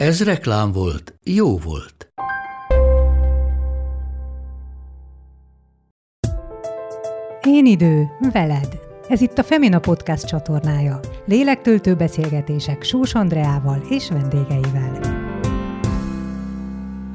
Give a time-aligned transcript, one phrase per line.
[0.00, 2.12] Ez reklám volt, jó volt.
[7.46, 8.80] Én idő, veled.
[9.08, 11.00] Ez itt a Femina Podcast csatornája.
[11.24, 15.00] Lélektöltő beszélgetések Sós Andreával és vendégeivel.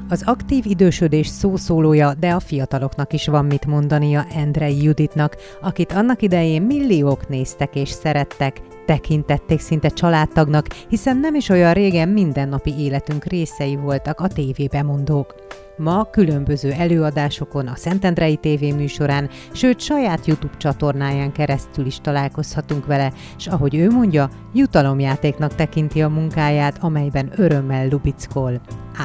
[0.08, 6.22] Az aktív idősödés szószólója, de a fiataloknak is van mit mondania Endrei Juditnak, akit annak
[6.22, 13.24] idején milliók néztek és szerettek, tekintették szinte családtagnak, hiszen nem is olyan régen mindennapi életünk
[13.24, 15.34] részei voltak a tévébemondók.
[15.78, 23.12] Ma különböző előadásokon, a Szentendrei TV műsorán, sőt saját YouTube csatornáján keresztül is találkozhatunk vele,
[23.36, 28.60] és ahogy ő mondja, jutalomjátéknak tekinti a munkáját, amelyben örömmel lubickol.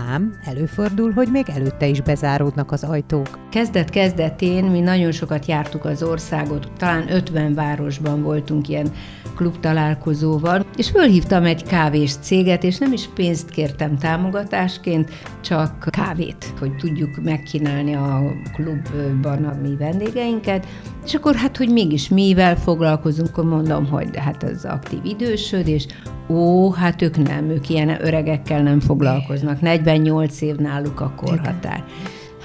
[0.09, 3.39] Ám előfordul, hogy még előtte is bezáródnak az ajtók.
[3.49, 8.91] Kezdet-kezdetén mi nagyon sokat jártuk az országot, talán 50 városban voltunk ilyen
[9.35, 15.11] klub találkozóval, és fölhívtam egy kávés céget, és nem is pénzt kértem támogatásként,
[15.41, 20.67] csak kávét, hogy tudjuk megkínálni a klubban a mi vendégeinket,
[21.05, 25.87] és akkor hát, hogy mégis mivel foglalkozunk, akkor mondom, hogy hát az aktív idősödés,
[26.29, 31.83] ó, hát ők nem, ők ilyen öregekkel nem foglalkoznak, 48 év náluk a korhatár.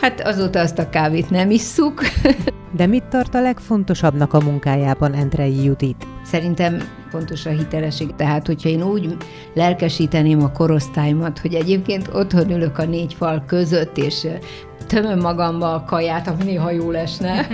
[0.00, 2.02] Hát azóta azt a kávét nem isszuk.
[2.76, 6.06] De mit tart a legfontosabbnak a munkájában Endrei Judit?
[6.24, 6.78] Szerintem
[7.16, 8.14] fontos a hitelesség.
[8.16, 9.16] Tehát, hogyha én úgy
[9.54, 14.26] lelkesíteném a korosztályomat, hogy egyébként otthon ülök a négy fal között, és
[14.86, 17.46] tömöm magamba a kaját, ami néha jó lesne.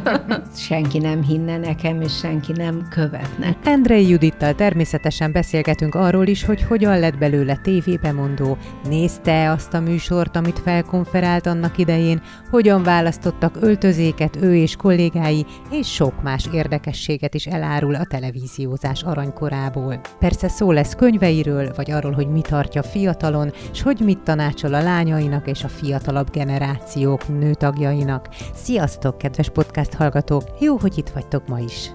[0.54, 3.56] senki nem hinne nekem, és senki nem követne.
[3.64, 8.56] Endrei Judittal természetesen beszélgetünk arról is, hogy hogyan lett belőle tévébemondó,
[8.88, 15.92] nézte azt a műsort, amit felkonferált annak idején, hogyan választottak öltözéket ő és kollégái, és
[15.92, 20.00] sok más érdekességet is elárul a televíziózás aranykorából.
[20.18, 24.82] Persze szó lesz könyveiről, vagy arról, hogy mi tartja fiatalon, és hogy mit tanácsol a
[24.82, 28.28] lányainak és a fiatalabb generáció generációk nőtagjainak.
[28.54, 30.42] Sziasztok, kedves podcast hallgatók!
[30.58, 31.90] Jó, hogy itt vagytok ma is!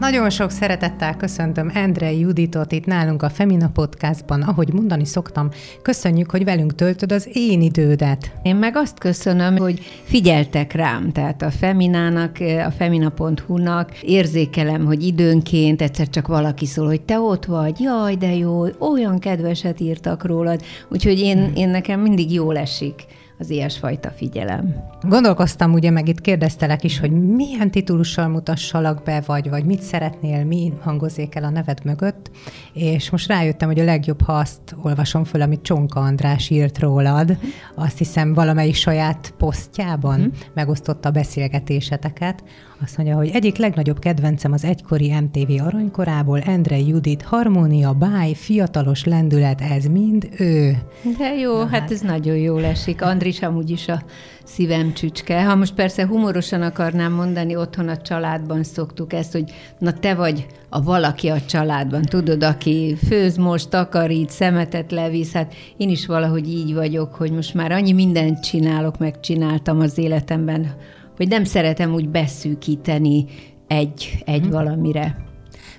[0.00, 4.42] Nagyon sok szeretettel köszöntöm Endre Juditot itt nálunk a Femina Podcastban.
[4.42, 5.48] Ahogy mondani szoktam,
[5.82, 8.32] köszönjük, hogy velünk töltöd az én idődet.
[8.42, 12.36] Én meg azt köszönöm, hogy figyeltek rám, tehát a Feminának,
[12.66, 18.34] a femina.hu-nak érzékelem, hogy időnként egyszer csak valaki szól, hogy te ott vagy, jaj, de
[18.34, 23.06] jó, olyan kedveset írtak rólad, úgyhogy én, én nekem mindig jól esik
[23.38, 24.74] az ilyesfajta figyelem.
[25.02, 30.44] Gondolkoztam ugye, meg itt kérdeztelek is, hogy milyen titulussal mutassalak be, vagy, vagy mit szeretnél,
[30.44, 32.30] mi hangozzék el a neved mögött,
[32.72, 37.38] és most rájöttem, hogy a legjobb, ha azt olvasom föl, amit Csonka András írt rólad,
[37.74, 40.32] azt hiszem valamelyik saját posztjában hmm.
[40.54, 42.44] megosztotta a beszélgetéseteket,
[42.82, 49.04] azt mondja, hogy egyik legnagyobb kedvencem az egykori MTV aranykorából, Endre Judit, harmónia, báj, fiatalos
[49.04, 50.78] lendület, ez mind ő.
[51.18, 53.02] De jó, hát, hát ez nagyon jó esik.
[53.02, 54.02] Andris amúgy is a
[54.44, 55.44] szívem csücske.
[55.44, 60.46] Ha most persze humorosan akarnám mondani, otthon a családban szoktuk ezt, hogy na te vagy
[60.68, 66.48] a valaki a családban, tudod, aki főz most, takarít, szemetet levisz, hát én is valahogy
[66.48, 70.74] így vagyok, hogy most már annyi mindent csinálok, megcsináltam az életemben,
[71.16, 73.24] hogy nem szeretem úgy beszűkíteni
[73.66, 74.50] egy, egy hmm.
[74.50, 75.24] valamire.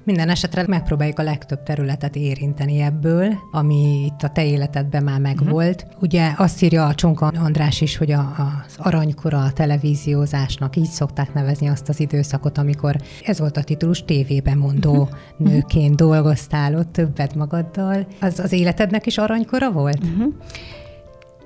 [0.04, 5.84] Minden esetre megpróbáljuk a legtöbb területet érinteni ebből, ami itt a te életedben már megvolt.
[5.84, 6.02] Uh-huh.
[6.02, 11.34] Ugye azt írja a Csonka András is, hogy a, az aranykora a televíziózásnak, így szokták
[11.34, 12.96] nevezni azt az időszakot, amikor
[13.26, 15.18] ez volt a titulus, tévében mondó uh-huh.
[15.38, 18.08] nőként dolgoztál ott többet magaddal.
[18.22, 20.04] Az az életednek is aranykora volt?
[20.04, 20.34] Uh-huh.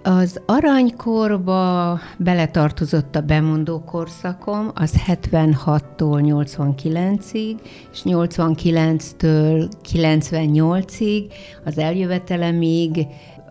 [0.04, 7.56] Az aranykorba beletartozott a bemondó korszakom, az 76-tól 89-ig,
[7.92, 11.32] és 89-től 98-ig,
[11.66, 13.08] az eljövetelemig,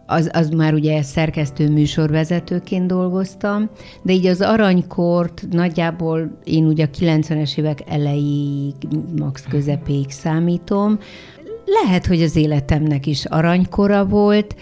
[0.07, 3.71] az, az már ugye szerkesztő műsorvezetőként dolgoztam,
[4.03, 8.75] de így az aranykort nagyjából én ugye a 90-es évek elejéig,
[9.19, 10.99] max közepéig számítom.
[11.83, 14.55] Lehet, hogy az életemnek is aranykora volt,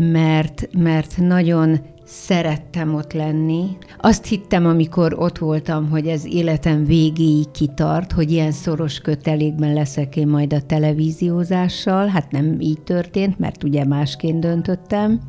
[0.00, 3.66] mert, mert nagyon szerettem ott lenni.
[3.98, 10.16] Azt hittem, amikor ott voltam, hogy ez életem végéig kitart, hogy ilyen szoros kötelékben leszek
[10.16, 12.06] én majd a televíziózással.
[12.06, 15.20] Hát nem így történt, mert ugye másként döntöttem.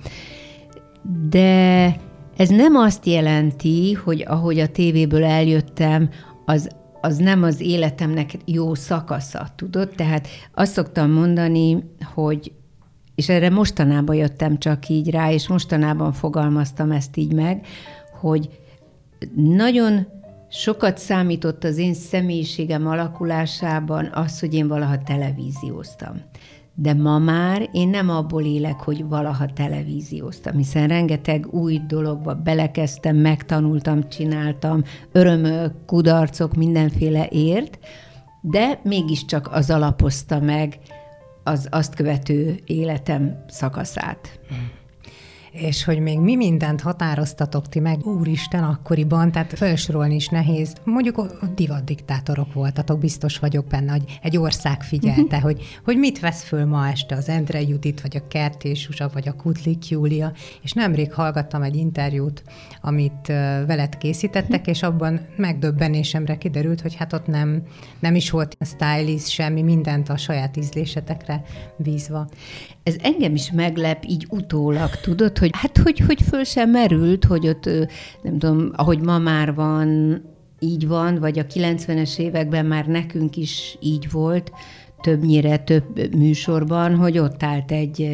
[1.29, 1.95] De
[2.37, 6.09] ez nem azt jelenti, hogy ahogy a tévéből eljöttem,
[6.45, 6.69] az
[7.01, 9.89] az nem az életemnek jó szakasza, tudod?
[9.95, 11.83] Tehát azt szoktam mondani,
[12.13, 12.51] hogy
[13.15, 17.65] és erre mostanában jöttem csak így rá, és mostanában fogalmaztam ezt így meg,
[18.19, 18.49] hogy
[19.35, 20.07] nagyon
[20.49, 26.21] sokat számított az én személyiségem alakulásában az, hogy én valaha televízióztam.
[26.77, 33.15] De ma már én nem abból élek, hogy valaha televízióztam, hiszen rengeteg új dologba belekezdtem,
[33.15, 37.79] megtanultam, csináltam, örömök, kudarcok, mindenféle ért,
[38.41, 40.79] de mégiscsak az alapozta meg
[41.47, 44.39] az azt követő életem szakaszát.
[44.47, 44.83] Hmm
[45.55, 50.73] és hogy még mi mindent határoztatok ti meg, úristen, akkoriban, tehát felsorolni is nehéz.
[50.83, 56.65] Mondjuk divadiktátorok voltatok, biztos vagyok benne, hogy egy ország figyelte, hogy, hogy mit vesz föl
[56.65, 60.31] ma este az Endre Judit, vagy a Kertés Zsuzsa, vagy a Kutlik Júlia,
[60.61, 62.43] és nemrég hallgattam egy interjút,
[62.81, 63.27] amit
[63.67, 67.63] veled készítettek, és abban megdöbbenésemre kiderült, hogy hát ott nem,
[67.99, 71.43] nem is volt stylist, semmi, mindent a saját ízlésetekre
[71.77, 72.27] bízva.
[72.83, 77.47] Ez engem is meglep így utólag, tudod, hogy hát hogy, hogy föl sem merült, hogy
[77.47, 77.65] ott,
[78.21, 80.21] nem tudom, ahogy ma már van,
[80.59, 84.51] így van, vagy a 90-es években már nekünk is így volt,
[85.01, 88.09] többnyire több műsorban, hogy ott állt egy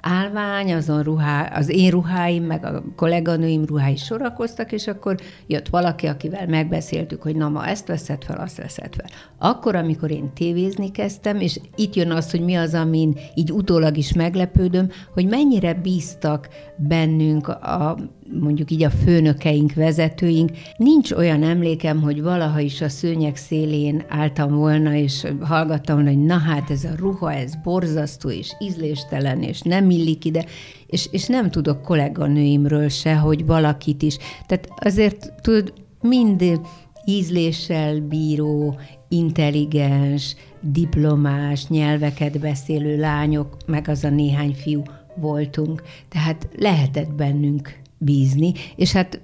[0.00, 6.06] állvány, azon ruhá, az én ruháim, meg a kolléganőim ruhái sorakoztak, és akkor jött valaki,
[6.06, 9.06] akivel megbeszéltük, hogy na ma ezt veszed fel, azt veszed fel.
[9.38, 13.96] Akkor, amikor én tévézni kezdtem, és itt jön az, hogy mi az, amin így utólag
[13.96, 17.96] is meglepődöm, hogy mennyire bíztak bennünk a
[18.40, 20.50] mondjuk így a főnökeink, vezetőink.
[20.76, 26.38] Nincs olyan emlékem, hogy valaha is a szőnyek szélén álltam volna, és hallgattam, hogy na
[26.38, 30.44] hát ez a ruha, ez borzasztó, és ízléstelen, és nem illik ide,
[30.86, 34.16] és, és nem tudok kolléganőimről se, hogy valakit is.
[34.46, 36.60] Tehát azért tud mind
[37.04, 38.78] ízléssel bíró,
[39.08, 44.82] intelligens, diplomás, nyelveket beszélő lányok, meg az a néhány fiú
[45.14, 45.82] voltunk.
[46.08, 49.20] Tehát lehetett bennünk bízni, és hát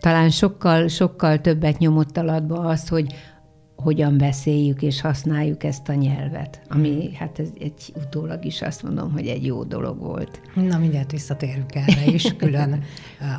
[0.00, 3.14] talán sokkal, sokkal többet nyomott alatba az, hogy
[3.76, 9.12] hogyan beszéljük és használjuk ezt a nyelvet, ami hát ez egy utólag is azt mondom,
[9.12, 10.40] hogy egy jó dolog volt.
[10.54, 12.82] Na mindjárt visszatérünk erre is, külön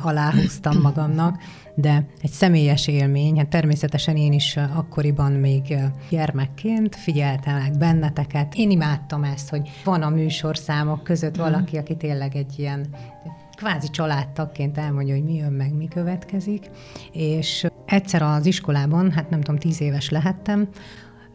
[0.02, 1.42] aláhúztam magamnak,
[1.74, 5.74] de egy személyes élmény, hát természetesen én is akkoriban még
[6.10, 8.54] gyermekként figyeltem meg benneteket.
[8.54, 12.86] Én imádtam ezt, hogy van a műsorszámok között valaki, aki tényleg egy ilyen
[13.56, 16.70] kvázi családtagként elmondja, hogy mi jön meg, mi következik,
[17.12, 20.68] és egyszer az iskolában, hát nem tudom, tíz éves lehettem,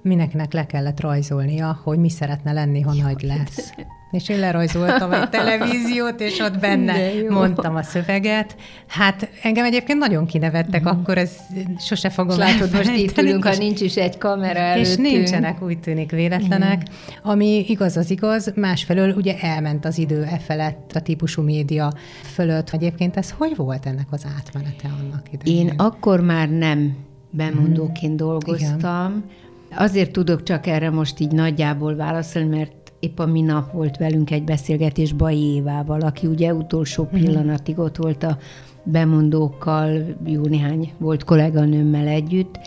[0.02, 3.74] mindenkinek le kellett rajzolnia, hogy mi szeretne lenni, ha nagy lesz.
[4.12, 6.96] És én lerajzoltam egy televíziót, és ott benne
[7.30, 8.56] mondtam a szöveget.
[8.88, 10.86] Hát engem egyébként nagyon kinevettek, mm.
[10.86, 11.32] akkor ez
[11.80, 15.08] sose fogom Látod, most itt ülünk, ha nincs is egy kamera előttünk.
[15.08, 16.82] És nincsenek, úgy tűnik véletlenek.
[16.82, 17.30] Mm.
[17.30, 18.52] Ami igaz, az igaz.
[18.56, 21.94] Másfelől ugye elment az idő e felett, a típusú média
[22.34, 22.70] fölött.
[22.70, 25.68] Egyébként ez hogy volt ennek az átmenete annak idején?
[25.68, 26.96] Én akkor már nem
[27.30, 28.16] bemondóként mm.
[28.16, 29.24] dolgoztam.
[29.26, 29.40] Igen.
[29.76, 34.44] Azért tudok csak erre most így nagyjából válaszolni, mert épp a minap volt velünk egy
[34.44, 37.14] beszélgetés Bajé Évával, aki ugye utolsó mhm.
[37.14, 38.38] pillanatig ott volt a
[38.84, 42.60] bemondókkal, jó néhány volt kolléganőmmel együtt,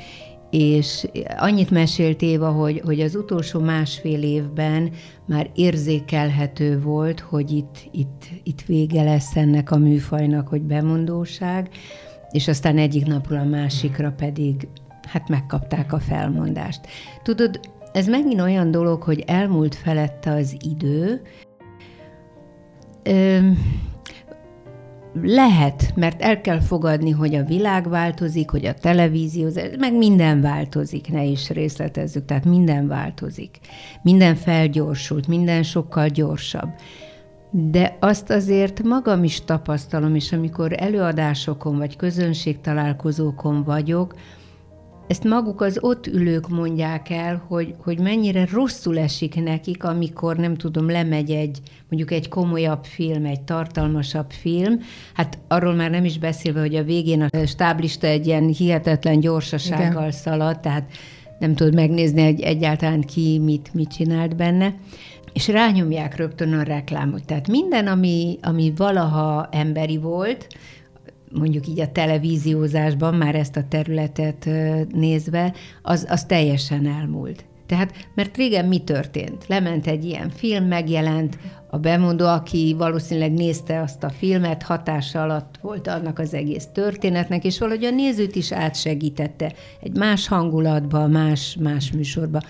[0.50, 4.90] és annyit mesélt Éva, hogy, hogy az utolsó másfél évben
[5.26, 11.68] már érzékelhető volt, hogy itt, itt, itt vége lesz ennek a műfajnak, hogy bemondóság,
[12.30, 14.68] és aztán egyik napról a másikra pedig
[15.08, 16.80] hát megkapták a felmondást.
[17.22, 17.60] Tudod,
[17.94, 21.22] ez megint olyan dolog, hogy elmúlt felette az idő.
[23.02, 23.38] Ö,
[25.22, 29.48] lehet, mert el kell fogadni, hogy a világ változik, hogy a televízió,
[29.78, 33.58] meg minden változik, ne is részletezzük, tehát minden változik.
[34.02, 36.68] Minden felgyorsult, minden sokkal gyorsabb.
[37.50, 44.14] De azt azért magam is tapasztalom, és amikor előadásokon vagy közönségtalálkozókon vagyok,
[45.06, 50.56] ezt maguk az ott ülők mondják el, hogy, hogy mennyire rosszul esik nekik, amikor nem
[50.56, 51.58] tudom, lemegy egy,
[51.88, 54.80] mondjuk egy komolyabb film, egy tartalmasabb film.
[55.14, 59.88] Hát arról már nem is beszélve, hogy a végén a stáblista egy ilyen hihetetlen gyorsasággal
[59.88, 60.11] Igen.
[60.11, 60.90] szalad, tehát
[61.38, 64.75] nem tudod megnézni, hogy egyáltalán ki mit, mit csinált benne.
[65.32, 67.25] és rányomják rögtön a reklámot.
[67.25, 70.46] Tehát minden, ami, ami valaha emberi volt,
[71.34, 74.48] mondjuk így a televíziózásban már ezt a területet
[74.92, 77.44] nézve, az, az teljesen elmúlt.
[77.66, 79.46] Tehát, mert régen mi történt?
[79.46, 81.38] Lement egy ilyen film, megjelent,
[81.70, 87.44] a bemondó, aki valószínűleg nézte azt a filmet, hatása alatt volt annak az egész történetnek,
[87.44, 92.40] és valahogy a nézőt is átsegítette egy más hangulatba, más, más műsorba.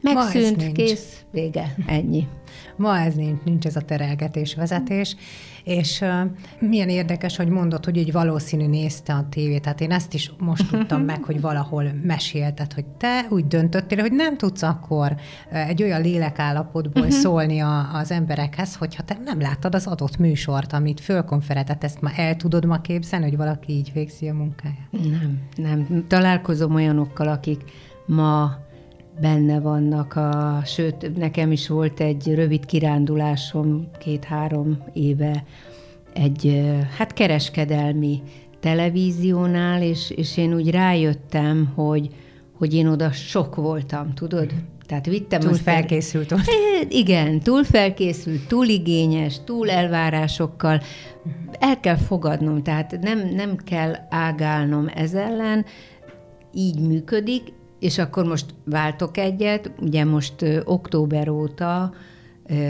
[0.00, 2.26] Megszűnt, kész, vége, ennyi.
[2.76, 5.16] Ma ez nincs, nincs ez a terelgetés, vezetés,
[5.64, 10.14] és uh, milyen érdekes, hogy mondod, hogy egy valószínű nézte a tévét, tehát én ezt
[10.14, 15.16] is most tudtam meg, hogy valahol mesélted, hogy te úgy döntöttél, hogy nem tudsz akkor
[15.50, 17.18] egy olyan lélekállapotból uh-huh.
[17.18, 22.14] szólni a, az emberekhez, hogyha te nem láttad az adott műsort, amit fölkonferetett, ezt már
[22.16, 24.88] el tudod ma képzelni, hogy valaki így végzi a munkáját?
[24.90, 26.04] Nem, nem.
[26.08, 27.62] Találkozom olyanokkal, akik
[28.06, 28.68] ma
[29.20, 35.44] benne vannak, a, sőt, nekem is volt egy rövid kirándulásom két-három éve
[36.12, 36.62] egy
[36.96, 38.22] hát kereskedelmi
[38.60, 42.08] televíziónál, és, és én úgy rájöttem, hogy,
[42.58, 44.52] hogy én oda sok voltam, tudod?
[44.86, 46.44] Tehát vittem túl felkészült ott.
[46.88, 50.80] Igen, túl felkészült, túl igényes, túl elvárásokkal.
[51.58, 55.64] El kell fogadnom, tehát nem, nem kell ágálnom ez ellen,
[56.52, 57.42] így működik,
[57.80, 61.92] és akkor most váltok egyet, ugye most ö, október óta,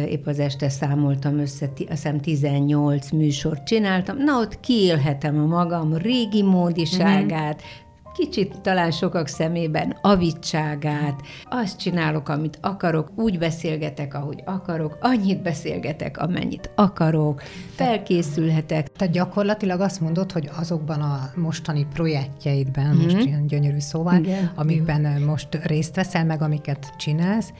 [0.08, 5.94] épp az este számoltam össze, azt hiszem 18 műsort csináltam, na ott kiélhetem a magam
[5.94, 7.89] régi módiságát, mm-hmm
[8.20, 16.18] kicsit talán sokak szemében avitságát, azt csinálok, amit akarok, úgy beszélgetek, ahogy akarok, annyit beszélgetek,
[16.18, 17.42] amennyit akarok,
[17.74, 18.92] felkészülhetek.
[18.92, 23.02] Tehát gyakorlatilag azt mondod, hogy azokban a mostani projektjeidben, mm-hmm.
[23.02, 24.52] most ilyen gyönyörű szóval, Igen.
[24.54, 25.22] amikben Igen.
[25.22, 27.52] most részt veszel, meg amiket csinálsz,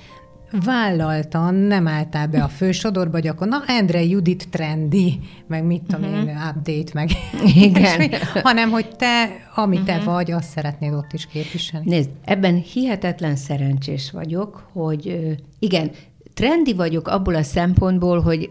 [0.65, 6.11] vállaltan nem álltál be a fősodorba, hogy akkor na, Endre Judit trendi, meg mit tudom
[6.11, 6.29] uh-huh.
[6.29, 7.11] én, update, meg
[7.67, 8.11] Igen.
[8.43, 9.95] hanem hogy te, ami uh-huh.
[9.95, 10.05] te mhm.
[10.05, 11.91] vagy, azt szeretnéd ott is képviselni.
[11.91, 15.91] Nézd, ebben hihetetlen szerencsés vagyok, hogy igen,
[16.35, 18.51] trendi vagyok abból a szempontból, hogy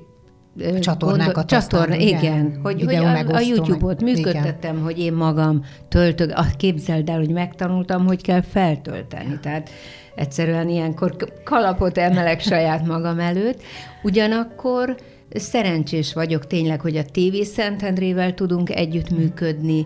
[0.75, 4.83] a csatornákat csatorna, igen, igen, hogy, hogy a, a YouTube-ot működtettem, igen.
[4.83, 9.39] hogy én magam töltök, képzeld el, hogy megtanultam, hogy kell feltölteni.
[9.41, 9.69] Tehát
[10.19, 13.61] egyszerűen ilyenkor kalapot emelek saját magam előtt.
[14.03, 14.95] Ugyanakkor
[15.29, 19.85] szerencsés vagyok tényleg, hogy a TV Szentendrével tudunk együttműködni,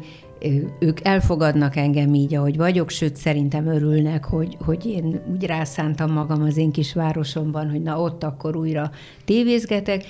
[0.79, 6.43] ők elfogadnak engem így, ahogy vagyok, sőt szerintem örülnek, hogy, hogy én úgy rászántam magam
[6.43, 8.91] az én kis városomban, hogy na ott akkor újra
[9.25, 10.03] tévézgetek,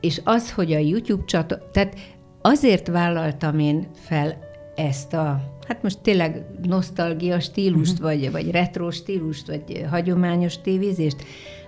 [0.00, 1.94] és az, hogy a YouTube csatorna, tehát
[2.42, 4.47] azért vállaltam én fel
[4.78, 8.08] ezt a, hát most tényleg nosztalgia stílust, uh-huh.
[8.08, 11.16] vagy, vagy retro stílust, vagy hagyományos tévézést,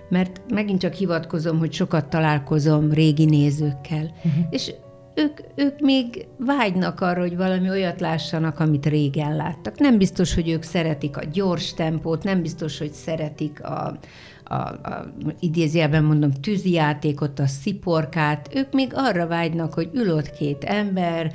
[0.09, 4.45] mert megint csak hivatkozom, hogy sokat találkozom régi nézőkkel, uh-huh.
[4.49, 4.73] és
[5.15, 9.79] ők, ők még vágynak arra, hogy valami olyat lássanak, amit régen láttak.
[9.79, 13.97] Nem biztos, hogy ők szeretik a gyors tempót, nem biztos, hogy szeretik a,
[14.43, 21.33] a, a idézőjelben mondom, tűzijátékot, a sziporkát, ők még arra vágynak, hogy ülött két ember,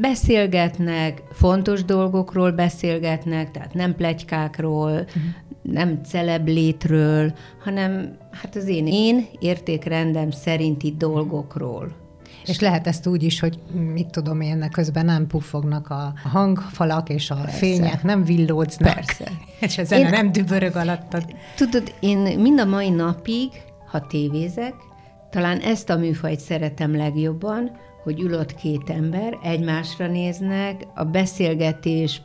[0.00, 5.22] beszélgetnek, fontos dolgokról beszélgetnek, tehát nem plegykákról, uh-huh.
[5.62, 7.34] nem celeblétről,
[7.64, 12.04] hanem hát az én, én értékrendem szerinti dolgokról.
[12.46, 13.58] És lehet ezt úgy is, hogy
[13.92, 17.56] mit tudom én, közben nem puffognak a hangfalak, és a Persze.
[17.56, 18.94] fények nem villódznak.
[18.94, 19.30] Persze.
[19.60, 21.24] és a zene én, nem dübörög alattad.
[21.56, 23.50] Tudod, én mind a mai napig,
[23.90, 24.74] ha tévézek,
[25.30, 27.70] talán ezt a műfajt szeretem legjobban,
[28.06, 32.22] hogy ülött két ember, egymásra néznek, a beszélgetés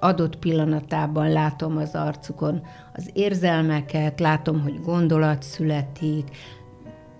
[0.00, 2.62] adott pillanatában látom az arcukon
[2.94, 6.36] az érzelmeket, látom, hogy gondolat születik.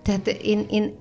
[0.02, 0.95] Tehát én, én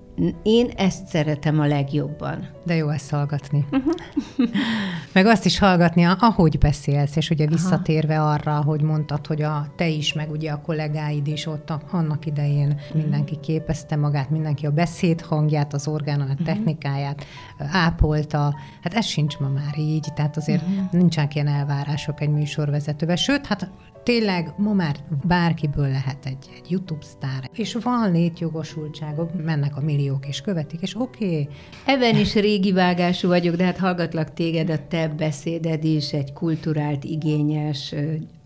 [0.44, 2.48] én ezt szeretem a legjobban.
[2.66, 3.66] De jó ezt hallgatni.
[5.14, 8.32] Meg azt is hallgatni, ahogy beszélsz, és ugye visszatérve Aha.
[8.32, 12.68] arra, hogy mondtad, hogy a te is, meg ugye a kollégáid is ott annak idején
[12.68, 13.02] uh-huh.
[13.02, 17.26] mindenki képezte magát, mindenki a beszéd hangját, az orgánum, a technikáját
[17.60, 17.76] uh-huh.
[17.76, 18.56] ápolta.
[18.82, 20.92] Hát ez sincs ma már így, tehát azért uh-huh.
[20.92, 23.16] nincsenek ilyen elvárások egy műsorvezetővel.
[23.16, 23.72] Sőt, hát
[24.04, 30.28] tényleg ma már bárkiből lehet egy, egy YouTube sztár, és van létjogosultságok, mennek a milliók
[30.28, 31.26] és követik, és oké.
[31.26, 31.48] Okay.
[31.86, 37.04] Ebben is régi vágású vagyok, de hát hallgatlak téged, a te beszéded is egy kulturált,
[37.04, 37.96] igényes,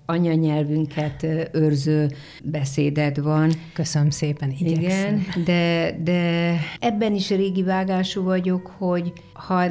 [0.06, 2.12] anyanyelvünket őrző
[2.44, 3.52] beszéded van.
[3.74, 5.16] Köszönöm szépen, igyekszem.
[5.16, 9.66] Igen, de, de ebben is régi vágású vagyok, hogy ha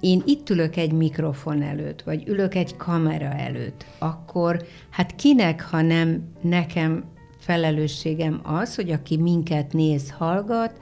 [0.00, 5.80] én itt ülök egy mikrofon előtt, vagy ülök egy kamera előtt, akkor hát kinek, ha
[5.80, 7.04] nem nekem
[7.48, 10.72] felelősségem az, hogy aki minket néz, hallgat,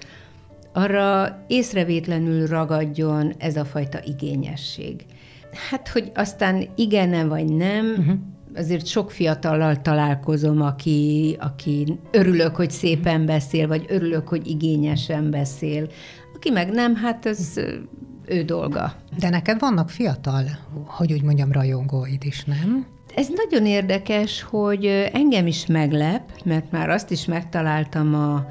[0.76, 5.04] arra észrevétlenül ragadjon ez a fajta igényesség.
[5.70, 8.14] Hát, hogy aztán igen vagy nem, uh-huh.
[8.54, 15.88] azért sok fiatallal találkozom, aki, aki örülök, hogy szépen beszél, vagy örülök, hogy igényesen beszél.
[16.34, 17.52] Aki meg nem, hát ez
[18.26, 18.94] ő dolga.
[19.18, 20.44] De neked vannak fiatal,
[20.86, 22.86] hogy úgy mondjam, rajongóid is, nem?
[23.14, 28.46] Ez nagyon érdekes, hogy engem is meglep, mert már azt is megtaláltam a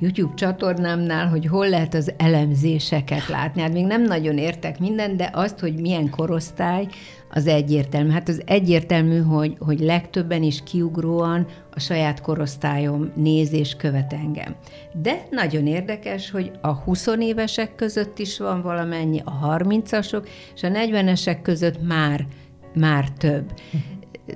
[0.00, 3.60] YouTube csatornámnál, hogy hol lehet az elemzéseket látni.
[3.60, 6.86] Hát még nem nagyon értek minden, de azt, hogy milyen korosztály,
[7.32, 8.10] az egyértelmű.
[8.10, 14.54] Hát az egyértelmű, hogy, hogy legtöbben is kiugróan a saját korosztályom néz és követ engem.
[15.02, 20.68] De nagyon érdekes, hogy a 20 évesek között is van valamennyi, a 30-asok, és a
[20.68, 22.26] 40-esek között már,
[22.74, 23.52] már több.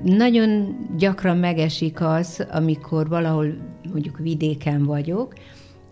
[0.02, 3.46] Nagyon gyakran megesik az, amikor valahol
[3.92, 5.32] mondjuk vidéken vagyok,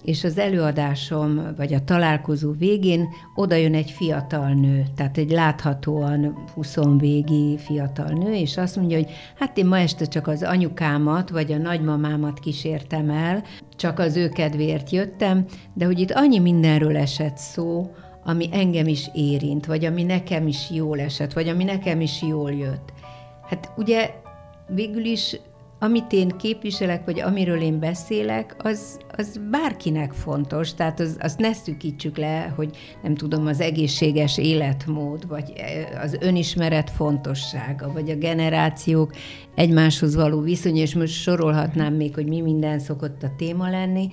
[0.02, 6.44] és az előadásom, vagy a találkozó végén oda jön egy fiatal nő, tehát egy láthatóan
[6.54, 11.30] 20 végi fiatal nő, és azt mondja, hogy hát én ma este csak az anyukámat,
[11.30, 13.42] vagy a nagymamámat kísértem el,
[13.76, 15.44] csak az ő kedvéért jöttem,
[15.74, 17.90] de hogy itt annyi mindenről esett szó,
[18.24, 22.52] ami engem is érint, vagy ami nekem is jól esett, vagy ami nekem is jól
[22.52, 22.92] jött.
[23.52, 24.10] Hát ugye
[24.68, 25.36] végül is
[25.78, 31.52] amit én képviselek, vagy amiről én beszélek, az, az bárkinek fontos, tehát az, azt ne
[31.52, 35.52] szűkítsük le, hogy nem tudom, az egészséges életmód, vagy
[36.02, 39.12] az önismeret fontossága, vagy a generációk
[39.54, 44.08] egymáshoz való viszony, és most sorolhatnám még, hogy mi minden szokott a téma lenni,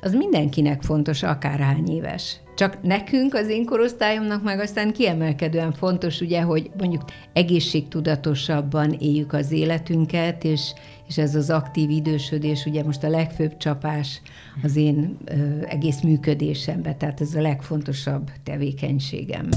[0.00, 2.36] az mindenkinek fontos, akárhány éves.
[2.56, 7.02] Csak nekünk, az én korosztályomnak meg aztán kiemelkedően fontos, ugye, hogy mondjuk
[7.32, 10.72] egészségtudatosabban éljük az életünket, és,
[11.08, 14.20] és ez az aktív idősödés, ugye most a legfőbb csapás
[14.62, 15.34] az én ö,
[15.66, 19.48] egész működésemben, tehát ez a legfontosabb tevékenységem.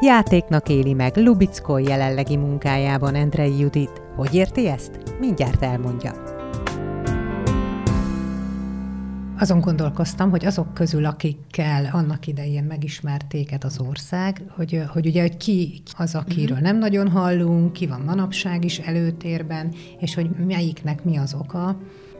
[0.00, 4.02] Játéknak éli meg Lubickó jelenlegi munkájában Endrei Judit.
[4.16, 4.90] Hogy érti ezt?
[5.20, 6.31] Mindjárt elmondja.
[9.42, 15.36] Azon gondolkoztam, hogy azok közül, akikkel annak idején megismertéket az ország, hogy, hogy ugye, hogy
[15.36, 16.64] ki az, akiről mhm.
[16.64, 21.78] nem nagyon hallunk, ki van manapság is előtérben, és hogy melyiknek mi az oka.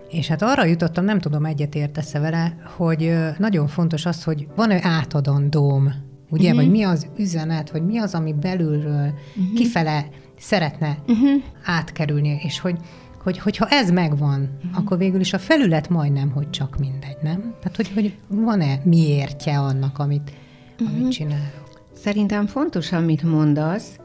[0.08, 4.78] És hát arra jutottam, nem tudom, egyet értesz vele, hogy nagyon fontos az, hogy van-e
[4.82, 5.92] átadandóm,
[6.30, 6.62] ugye, uh-huh.
[6.62, 9.54] vagy mi az üzenet, vagy mi az, ami belülről uh-huh.
[9.54, 10.08] kifele
[10.38, 11.42] szeretne uh-huh.
[11.64, 12.78] átkerülni, és hogy
[13.22, 14.78] hogy, hogyha ez megvan, uh-huh.
[14.78, 17.54] akkor végül is a felület majdnem, hogy csak mindegy, nem?
[17.60, 20.32] Tehát, hogy, hogy van-e miértje annak, amit,
[20.80, 20.96] uh-huh.
[20.96, 21.82] amit csinálok?
[21.92, 23.96] Szerintem fontos, amit mondasz,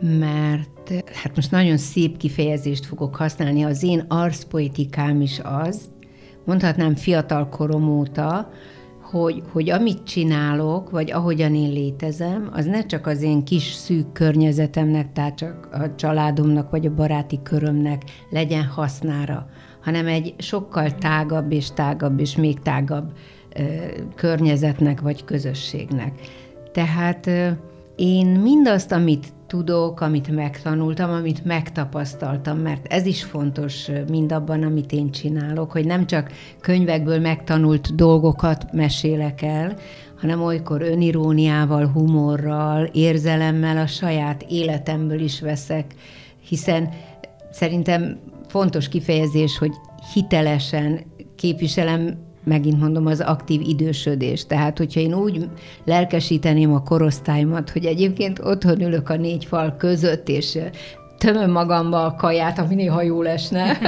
[0.00, 5.80] mert hát most nagyon szép kifejezést fogok használni, az én arszpoetikám is az,
[6.44, 8.50] mondhatnám fiatal korom óta,
[9.20, 14.12] hogy, hogy amit csinálok, vagy ahogyan én létezem, az ne csak az én kis szűk
[14.12, 19.46] környezetemnek, tehát csak a családomnak, vagy a baráti körömnek legyen hasznára,
[19.82, 23.12] hanem egy sokkal tágabb és tágabb és még tágabb
[23.56, 23.62] ö,
[24.14, 26.12] környezetnek vagy közösségnek.
[26.72, 27.48] Tehát ö,
[27.96, 35.10] én mindazt, amit tudok, amit megtanultam, amit megtapasztaltam, mert ez is fontos mindabban, amit én
[35.10, 39.76] csinálok, hogy nem csak könyvekből megtanult dolgokat mesélek el,
[40.20, 45.94] hanem olykor öniróniával, humorral, érzelemmel a saját életemből is veszek,
[46.48, 46.88] hiszen
[47.50, 49.72] szerintem fontos kifejezés, hogy
[50.12, 51.00] hitelesen
[51.36, 54.46] képviselem megint mondom, az aktív idősödés.
[54.46, 55.48] Tehát, hogyha én úgy
[55.84, 60.58] lelkesíteném a korosztályomat, hogy egyébként otthon ülök a négy fal között, és
[61.18, 63.78] tömöm magamba a kaját, ami néha jól esne,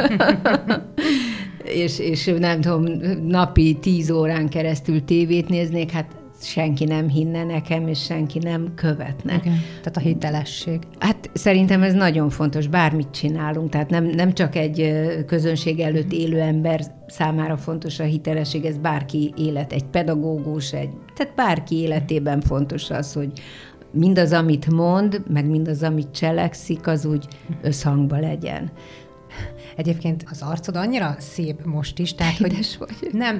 [1.84, 2.84] és, és nem tudom,
[3.26, 6.06] napi tíz órán keresztül tévét néznék, hát
[6.40, 9.34] senki nem hinne nekem, és senki nem követne.
[9.34, 9.58] Igen.
[9.78, 10.82] Tehát a hitelesség.
[10.98, 14.92] Hát szerintem ez nagyon fontos, bármit csinálunk, tehát nem, nem csak egy
[15.26, 21.34] közönség előtt élő ember számára fontos a hitelesség, ez bárki élet, egy pedagógus, egy, tehát
[21.34, 23.32] bárki életében fontos az, hogy
[23.90, 27.26] mindaz, amit mond, meg mindaz, amit cselekszik, az úgy
[27.62, 28.70] összhangba legyen.
[29.76, 33.12] Egyébként az arcod annyira szép most is, tehát hogy vagy.
[33.12, 33.38] nem,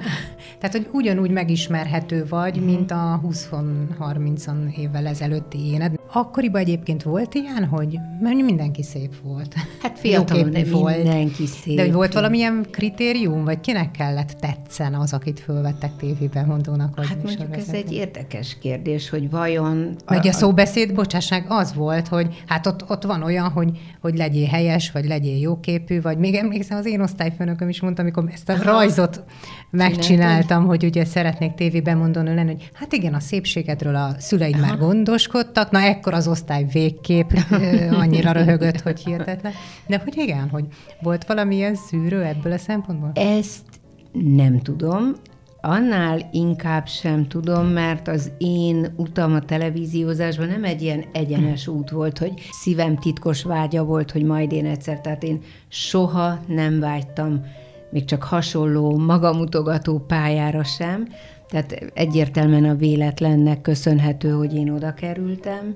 [0.59, 2.63] tehát hogy ugyanúgy megismerhető vagy, mm.
[2.63, 5.95] mint a 20-30 évvel ezelőtti éned.
[6.11, 9.55] akkoriban egyébként volt ilyen, hogy mindenki szép volt.
[9.81, 10.97] Hát fiatalon Jóképű volt.
[10.97, 11.75] mindenki szép.
[11.75, 16.95] De hogy volt valamilyen kritérium, vagy kinek kellett tetszen az, akit fölvettek tévében mondónak?
[16.95, 19.95] Vagy hát mondjuk ez egy érdekes kérdés, hogy vajon...
[20.05, 24.17] Meg a, a szóbeszéd, bocsásság, az volt, hogy hát ott, ott van olyan, hogy, hogy
[24.17, 28.49] legyél helyes, vagy legyél jóképű, vagy még emlékszem, az én osztályfőnököm is mondta, amikor ezt
[28.49, 29.23] a rajzot
[29.69, 34.65] megcsináltam, hogy ugye szeretnék tévében mondani lenni, hogy hát igen, a szépségedről a szüleid Aha.
[34.65, 37.29] már gondoskodtak, na ekkor az osztály végképp
[38.01, 39.53] annyira röhögött, hogy hihetetlen.
[39.87, 40.65] De hogy igen, hogy
[41.01, 43.11] volt valamilyen szűrő ebből a szempontból?
[43.13, 43.65] Ezt
[44.11, 45.15] nem tudom.
[45.61, 51.89] Annál inkább sem tudom, mert az én utam a televíziózásban nem egy ilyen egyenes út
[51.89, 57.45] volt, hogy szívem titkos vágya volt, hogy majd én egyszer, tehát én soha nem vágytam
[57.89, 61.07] még csak hasonló magamutogató pályára sem,
[61.49, 65.75] tehát egyértelműen a véletlennek köszönhető, hogy én oda kerültem,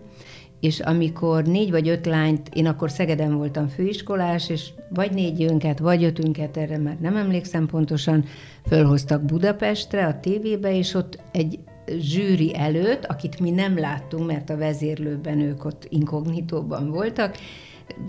[0.61, 5.79] és amikor négy vagy öt lányt, én akkor Szegeden voltam főiskolás, és vagy négy önket,
[5.79, 8.25] vagy ötünket, erre már nem emlékszem pontosan,
[8.67, 11.59] fölhoztak Budapestre, a tévébe, és ott egy
[11.99, 17.37] zsűri előtt, akit mi nem láttunk, mert a vezérlőben ők ott inkognitóban voltak,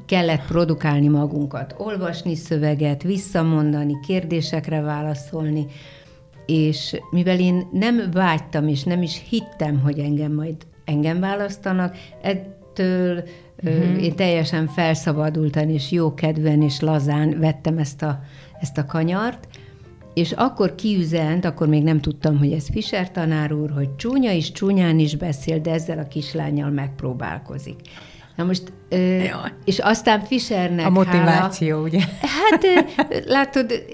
[0.06, 5.66] kellett produkálni magunkat, olvasni szöveget, visszamondani, kérdésekre válaszolni,
[6.46, 13.24] és mivel én nem vágytam, és nem is hittem, hogy engem majd engem választanak, ettől
[13.62, 14.02] uh-huh.
[14.02, 18.20] én teljesen felszabadultan és jókedven és lazán vettem ezt a,
[18.60, 19.48] ezt a kanyart,
[20.14, 24.52] és akkor kiüzent, akkor még nem tudtam, hogy ez Fischer tanár úr, hogy csúnya is,
[24.52, 27.80] csúnyán is beszél, de ezzel a kislányjal megpróbálkozik.
[28.36, 29.22] Na most, ö,
[29.64, 32.00] és aztán Fischernek A motiváció, hála, ugye?
[32.20, 32.64] Hát
[33.26, 33.85] látod,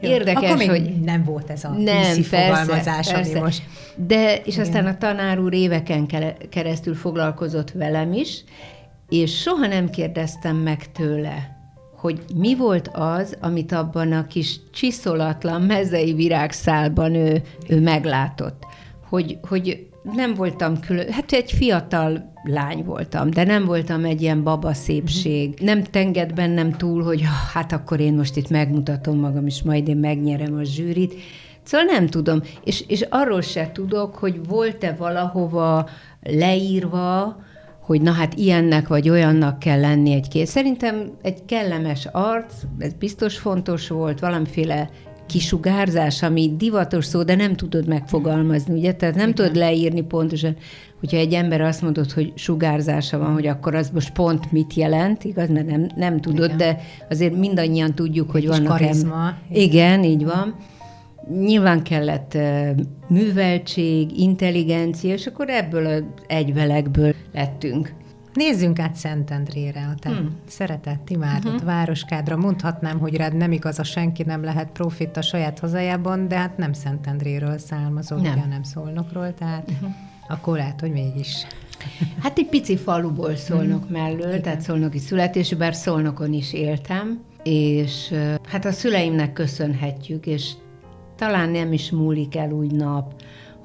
[0.00, 1.00] érdekes, Akkor még hogy...
[1.00, 3.62] nem volt ez a nem, fogalmazás, persze, ami most...
[3.96, 4.66] De, és Igen.
[4.66, 6.06] aztán a tanár úr éveken
[6.50, 8.44] keresztül foglalkozott velem is,
[9.08, 11.58] és soha nem kérdeztem meg tőle,
[11.96, 18.66] hogy mi volt az, amit abban a kis csiszolatlan mezei virágszálban ő, ő meglátott.
[19.08, 24.42] Hogy, hogy nem voltam külön, hát egy fiatal lány voltam, de nem voltam egy ilyen
[24.42, 25.58] baba szépség.
[25.60, 29.96] Nem tenged bennem túl, hogy hát akkor én most itt megmutatom magam, és majd én
[29.96, 31.14] megnyerem a zsűrit.
[31.62, 32.40] Szóval nem tudom.
[32.64, 35.88] És, és arról se tudok, hogy volt-e valahova
[36.22, 37.36] leírva,
[37.80, 40.46] hogy na hát ilyennek vagy olyannak kell lenni egy két.
[40.46, 44.90] Szerintem egy kellemes arc, ez biztos fontos volt, valamiféle
[45.30, 48.92] kisugárzás, ami divatos szó, de nem tudod megfogalmazni, ugye?
[48.92, 49.34] Tehát nem Igen.
[49.34, 50.56] tudod leírni pontosan,
[51.00, 55.24] hogyha egy ember azt mondod, hogy sugárzása van, hogy akkor az most pont mit jelent,
[55.24, 55.48] igaz?
[55.48, 56.56] Mert nem, nem tudod, Igen.
[56.56, 58.78] de azért mindannyian tudjuk, hogy vannak...
[58.78, 59.26] Karizma.
[59.26, 60.56] Em- Igen, így van.
[61.40, 62.38] Nyilván kellett
[63.08, 67.92] műveltség, intelligencia, és akkor ebből az egyvelekből lettünk.
[68.34, 70.36] Nézzünk át Szentendrére, a te hmm.
[70.46, 71.66] szeretett, imádott uh-huh.
[71.66, 72.36] városkádra.
[72.36, 76.56] Mondhatnám, hogy rád nem igaz, a senki nem lehet profit a saját hazájában, de hát
[76.56, 78.32] nem Szentendréről származol, nem.
[78.32, 79.90] ugye nem Szolnokról, tehát uh-huh.
[80.28, 81.46] akkor lehet, hogy mégis.
[82.22, 83.90] Hát egy pici faluból Szolnok uh-huh.
[83.90, 84.42] mellől, Igen.
[84.42, 88.14] tehát Szolnoki születésű, bár Szolnokon is éltem, és
[88.48, 90.52] hát a szüleimnek köszönhetjük, és
[91.16, 93.14] talán nem is múlik el úgy nap,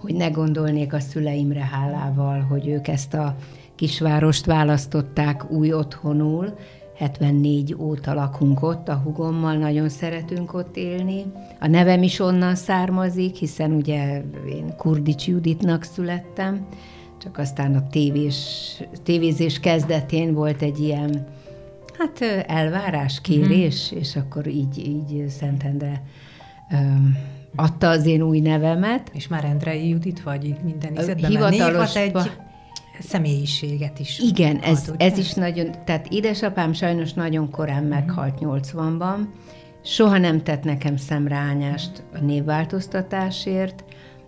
[0.01, 3.35] hogy ne gondolnék a szüleimre hálával, hogy ők ezt a
[3.75, 6.57] kisvárost választották új otthonul,
[6.97, 11.25] 74 óta lakunk ott, a hugommal nagyon szeretünk ott élni.
[11.59, 16.67] A nevem is onnan származik, hiszen ugye én Kurdics Juditnak születtem,
[17.21, 18.37] csak aztán a tévés,
[19.03, 21.27] tévézés kezdetén volt egy ilyen
[21.97, 23.97] hát elvárás, kérés, mm.
[23.97, 26.01] és akkor így, így Szentendre
[26.71, 27.17] um,
[27.55, 29.11] adta az én új nevemet.
[29.13, 31.29] És már Endrei Judit vagy minden izetben?
[31.29, 32.31] Hivatalos, egy
[32.99, 34.19] személyiséget is.
[34.19, 39.17] Igen, ad, ez, ez is nagyon, tehát édesapám sajnos nagyon korán meghalt 80-ban,
[39.83, 43.83] soha nem tett nekem szemrányást a névváltoztatásért,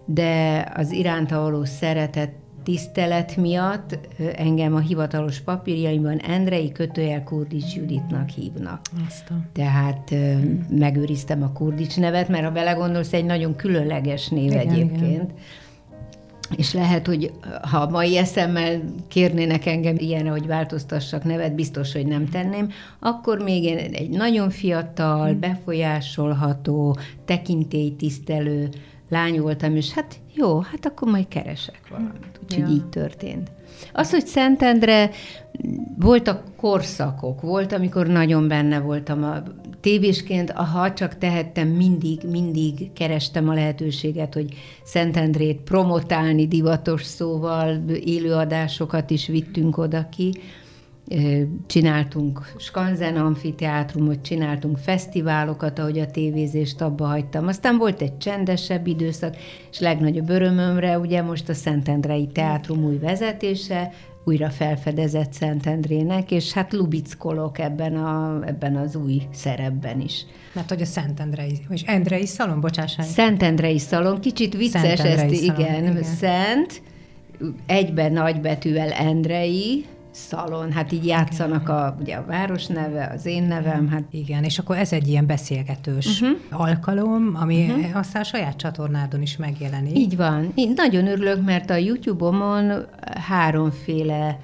[0.06, 2.32] de az iránta való szeretet,
[2.64, 4.00] tisztelet miatt
[4.36, 8.82] engem a hivatalos papírjaimban Endrei kötőjel Kurdics Juditnak hívnak.
[9.08, 9.50] Aztán.
[9.54, 10.16] Tehát
[10.70, 15.02] megőriztem a Kurdics nevet, mert ha belegondolsz, egy nagyon különleges név igen, egyébként.
[15.02, 15.32] Igen
[16.56, 17.32] és lehet, hogy
[17.62, 23.40] ha a mai eszemmel kérnének engem ilyen, hogy változtassak nevet, biztos, hogy nem tenném, akkor
[23.40, 28.70] még én egy nagyon fiatal, befolyásolható, tekintélytisztelő
[29.10, 32.40] lány voltam, és hát jó, hát akkor majd keresek valamit.
[32.44, 32.76] Úgyhogy ja.
[32.76, 33.52] így történt.
[33.94, 35.10] Az, hogy Szentendre
[36.00, 39.44] voltak korszakok, volt, amikor nagyon benne voltam a
[39.82, 49.10] tévésként, ha csak tehettem, mindig, mindig kerestem a lehetőséget, hogy Szentendrét promotálni divatos szóval, élőadásokat
[49.10, 50.32] is vittünk oda ki
[51.68, 57.48] csináltunk Skanzen amfiteátrumot, csináltunk fesztiválokat, ahogy a tévézést abba hagytam.
[57.48, 59.36] Aztán volt egy csendesebb időszak,
[59.72, 63.92] és legnagyobb örömömre ugye most a Szentendrei Teátrum új vezetése,
[64.28, 70.26] újra felfedezett Szentendrének, és hát lubickolok ebben, a, ebben az új szerepben is.
[70.54, 73.06] Mert hogy a Szentendrei, és Endrei szalon, bocsássák.
[73.06, 76.82] Szentendrei szalon, kicsit vicces ezt, igen, igen, Szent,
[77.66, 79.86] egyben nagybetűvel Endrei,
[80.18, 83.90] szalon, hát így játszanak a, ugye a város neve, az én nevem.
[83.90, 84.04] Hát...
[84.12, 86.38] Igen, és akkor ez egy ilyen beszélgetős uh-huh.
[86.50, 87.98] alkalom, ami uh-huh.
[87.98, 89.98] aztán a saját csatornádon is megjelenik.
[89.98, 90.52] Így van.
[90.56, 92.86] Én nagyon örülök, mert a YouTube-omon
[93.28, 94.40] háromféle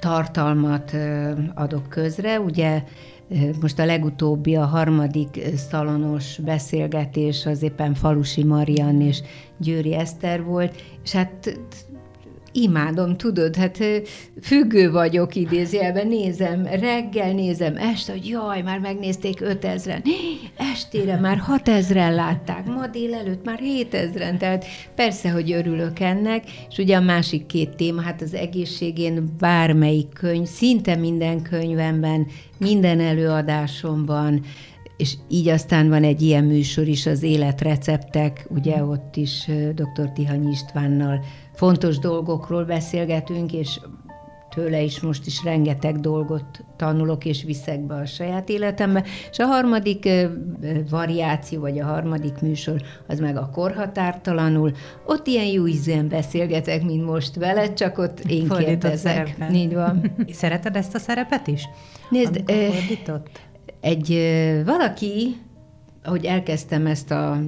[0.00, 0.96] tartalmat
[1.54, 2.82] adok közre, ugye
[3.60, 9.22] most a legutóbbi, a harmadik szalonos beszélgetés az éppen Falusi Marian és
[9.58, 11.58] Győri Eszter volt, és hát
[12.56, 13.78] imádom, tudod, hát
[14.42, 20.04] függő vagyok idézőjelben, nézem, reggel nézem, este, hogy jaj, már megnézték 5000-en,
[20.72, 24.64] estére már 6000-en látták, ma délelőtt már 7000-en, tehát
[24.94, 30.46] persze, hogy örülök ennek, és ugye a másik két téma, hát az egészségén bármelyik könyv,
[30.46, 32.26] szinte minden könyvemben,
[32.58, 34.42] minden előadásomban,
[34.96, 40.12] és így aztán van egy ilyen műsor is, az életreceptek, ugye ott is dr.
[40.14, 41.24] Tihany Istvánnal
[41.56, 43.80] fontos dolgokról beszélgetünk, és
[44.56, 49.04] tőle is most is rengeteg dolgot tanulok és viszek be a saját életembe.
[49.30, 50.08] És a harmadik
[50.90, 54.72] variáció, vagy a harmadik műsor, az meg a korhatártalanul.
[55.06, 59.36] Ott ilyen jó ízűen beszélgetek, mint most veled, csak ott én Fordított kérdezek.
[59.52, 60.12] Így van.
[60.28, 61.68] Szereted ezt a szerepet is?
[62.10, 62.44] Nézd,
[63.80, 64.18] egy
[64.64, 65.36] valaki,
[66.04, 67.38] ahogy elkezdtem ezt a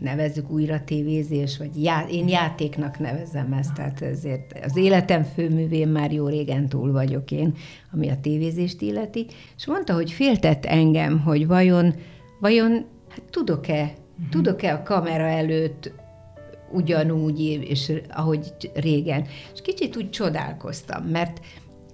[0.00, 6.12] nevezzük újra tévézés, vagy já, én játéknak nevezem ezt, tehát ezért az életem főművén már
[6.12, 7.54] jó régen túl vagyok én,
[7.92, 11.94] ami a tévézést illeti, és mondta, hogy féltett engem, hogy vajon,
[12.40, 14.28] vajon hát tudok-e, uh-huh.
[14.30, 15.92] tudok-e a kamera előtt
[16.72, 19.26] ugyanúgy, és ahogy régen.
[19.54, 21.40] És kicsit úgy csodálkoztam, mert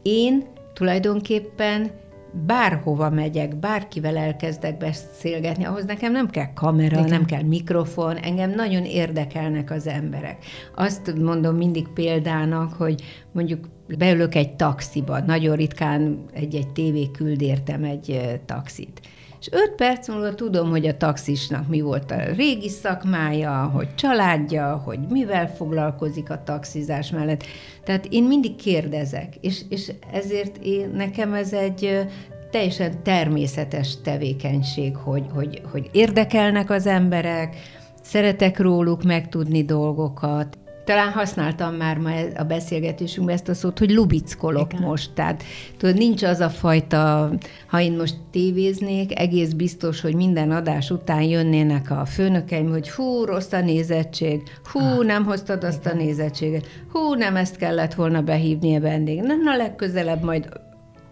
[0.03, 1.91] én tulajdonképpen
[2.33, 7.09] bárhova megyek, bárkivel elkezdek beszélgetni, ahhoz nekem nem kell kamera, Igen.
[7.09, 10.45] nem kell mikrofon, engem nagyon érdekelnek az emberek.
[10.75, 17.85] Azt mondom mindig példának, hogy mondjuk beülök egy taxiba, nagyon ritkán egy-egy tévé küld értem
[17.85, 19.01] egy taxit.
[19.41, 24.83] És öt perc múlva tudom, hogy a taxisnak mi volt a régi szakmája, hogy családja,
[24.85, 27.45] hogy mivel foglalkozik a taxizás mellett.
[27.85, 32.07] Tehát én mindig kérdezek, és, és ezért én, nekem ez egy
[32.51, 37.57] teljesen természetes tevékenység, hogy, hogy, hogy érdekelnek az emberek,
[38.03, 44.73] szeretek róluk megtudni dolgokat, talán használtam már ma a beszélgetésünkben ezt a szót, hogy lubickolok
[44.73, 44.85] Igen.
[44.85, 45.11] most.
[45.13, 45.43] Tehát
[45.77, 47.31] tudod, nincs az a fajta,
[47.67, 53.25] ha én most tévéznék, egész biztos, hogy minden adás után jönnének a főnökeim, hogy hú,
[53.25, 55.97] rossz a nézettség, hú, ah, nem hoztad azt Igen.
[55.97, 59.21] a nézettséget, hú, nem ezt kellett volna behívni a vendég.
[59.21, 60.49] Na, na legközelebb majd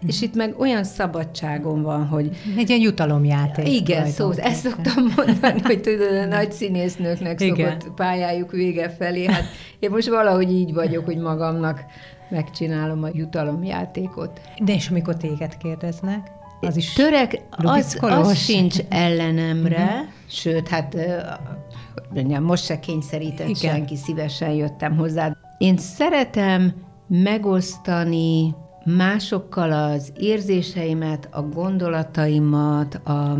[0.07, 2.31] és itt meg olyan szabadságom van, hogy...
[2.57, 3.69] Egy ilyen jutalomjáték.
[3.69, 7.57] Igen, szó, ezt szoktam mondani, hogy tudod, a nagy színésznőknek Igen.
[7.57, 9.25] szokott pályájuk vége felé.
[9.27, 9.45] Hát
[9.79, 11.85] én most valahogy így vagyok, hogy magamnak
[12.29, 14.41] megcsinálom a jutalomjátékot.
[14.65, 16.31] De és amikor téged kérdeznek?
[16.61, 20.09] Az is Törek, az, az sincs ellenemre, uh-huh.
[20.27, 20.97] sőt, hát
[22.15, 23.75] mondjam, most se kényszerített Igen.
[23.75, 25.37] senki, szívesen jöttem hozzá.
[25.59, 26.73] Én szeretem
[27.07, 33.39] megosztani másokkal az érzéseimet, a gondolataimat, a,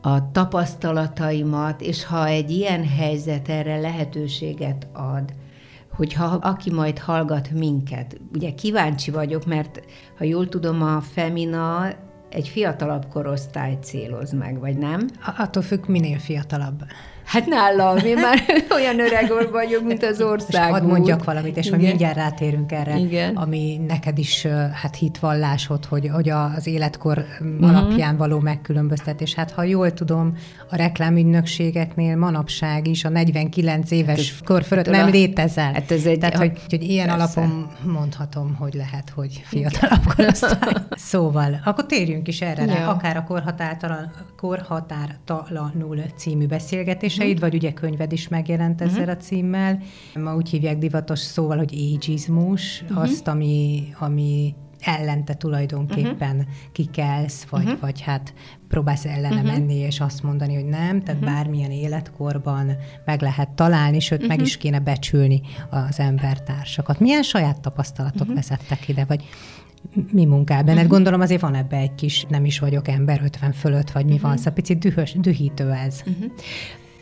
[0.00, 5.32] a tapasztalataimat, és ha egy ilyen helyzet erre lehetőséget ad,
[5.92, 9.82] hogyha aki majd hallgat minket, ugye kíváncsi vagyok, mert
[10.18, 11.88] ha jól tudom, a Femina
[12.28, 15.08] egy fiatalabb korosztály céloz meg, vagy nem?
[15.38, 16.82] Attól függ, minél fiatalabb.
[17.30, 18.42] Hát nálam, én már
[18.76, 20.70] olyan öreg vagyok, mint az ország.
[20.70, 23.36] Hadd mondjak valamit, és majd mindjárt rátérünk erre, Igen.
[23.36, 27.68] ami neked is hát hitvallásod, hogy, hogy az életkor uh-huh.
[27.68, 29.34] alapján való megkülönböztetés.
[29.34, 30.36] Hát ha jól tudom,
[30.70, 35.72] a reklámügynökségeknél manapság is a 49 éves hát kor fölött nem létezel.
[35.72, 37.40] Hát ez egy, Tehát, hogy, hogy ilyen persze.
[37.40, 40.72] alapon mondhatom, hogy lehet, hogy fiatalabb korosztály.
[41.12, 42.88] szóval, akkor térjünk is erre, ja.
[42.88, 47.50] akár a korhatártalan, korhatártalanul című beszélgetés írásaid, uh-huh.
[47.50, 49.16] vagy ugye könyved is megjelent ezzel uh-huh.
[49.16, 49.78] a címmel.
[50.14, 53.02] Ma úgy hívják divatos szóval, hogy ageizmus, uh-huh.
[53.02, 56.52] azt, ami, ami ellente tulajdonképpen uh-huh.
[56.72, 57.80] kikelsz, vagy, uh-huh.
[57.80, 58.34] vagy hát
[58.68, 59.50] próbálsz ellene uh-huh.
[59.50, 61.34] menni, és azt mondani, hogy nem, tehát uh-huh.
[61.34, 64.36] bármilyen életkorban meg lehet találni, sőt, uh-huh.
[64.36, 67.00] meg is kéne becsülni az embertársakat.
[67.00, 68.34] Milyen saját tapasztalatok uh-huh.
[68.34, 69.24] vezettek ide, vagy
[70.12, 70.76] mi munkál benned?
[70.76, 70.90] Uh-huh.
[70.92, 74.28] Gondolom azért van ebbe egy kis, nem is vagyok ember, 50 fölött, vagy mi uh-huh.
[74.28, 76.02] van, szóval picit dühös, dühítő ez.
[76.06, 76.32] Uh-huh.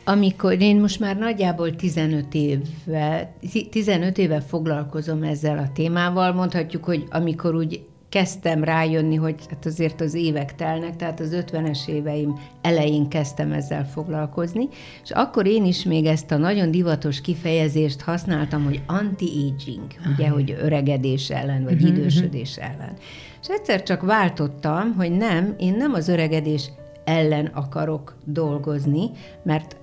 [0.08, 3.32] Amikor én most már nagyjából 15 éve,
[3.70, 10.00] 15 éve foglalkozom ezzel a témával, mondhatjuk, hogy amikor úgy kezdtem rájönni, hogy hát azért
[10.00, 14.68] az évek telnek, tehát az 50-es éveim elején kezdtem ezzel foglalkozni,
[15.02, 20.56] és akkor én is még ezt a nagyon divatos kifejezést használtam, hogy anti-aging, ugye, hogy
[20.60, 22.92] öregedés ellen, vagy uh-huh, idősödés ellen.
[23.40, 26.70] És egyszer csak váltottam, hogy nem, én nem az öregedés
[27.04, 29.10] ellen akarok dolgozni,
[29.42, 29.76] mert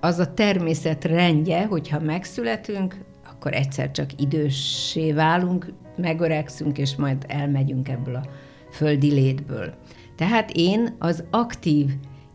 [0.00, 2.96] az a természet rendje, hogyha megszületünk,
[3.32, 8.28] akkor egyszer csak időssé válunk, megöregszünk, és majd elmegyünk ebből a
[8.70, 9.74] földi létből.
[10.16, 11.90] Tehát én az aktív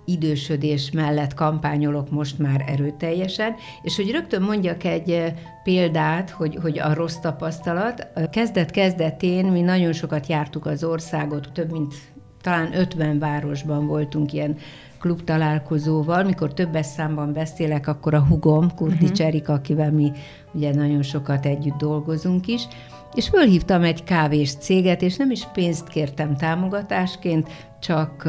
[0.06, 5.34] idősödés mellett kampányolok most már erőteljesen, és hogy rögtön mondjak egy
[5.64, 8.08] példát, hogy, hogy a rossz tapasztalat.
[8.32, 11.94] Kezdet-kezdetén mi nagyon sokat jártuk az országot, több mint
[12.42, 14.58] talán 50 városban voltunk ilyen
[15.04, 19.12] klub találkozóval, mikor többes számban beszélek, akkor a hugom, Kurti uh-huh.
[19.12, 20.12] Cserika, akivel mi
[20.54, 22.68] ugye nagyon sokat együtt dolgozunk is,
[23.14, 28.24] és fölhívtam egy kávés céget, és nem is pénzt kértem támogatásként, csak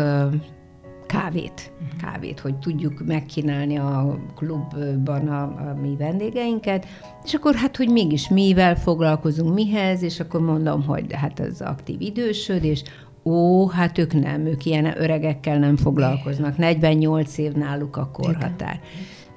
[1.07, 2.01] kávét, uh-huh.
[2.01, 6.87] kávét, hogy tudjuk megkínálni a klubban a, a mi vendégeinket,
[7.25, 12.01] és akkor hát, hogy mégis mivel foglalkozunk, mihez, és akkor mondom, hogy hát az aktív
[12.01, 12.85] idősödés,
[13.25, 16.57] Ó, hát ők nem, ők ilyen öregekkel nem foglalkoznak.
[16.57, 18.81] 48 év náluk a korhatár.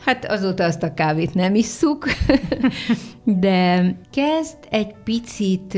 [0.05, 2.05] Hát azóta azt a kávét nem isszuk,
[3.23, 5.77] de kezd egy picit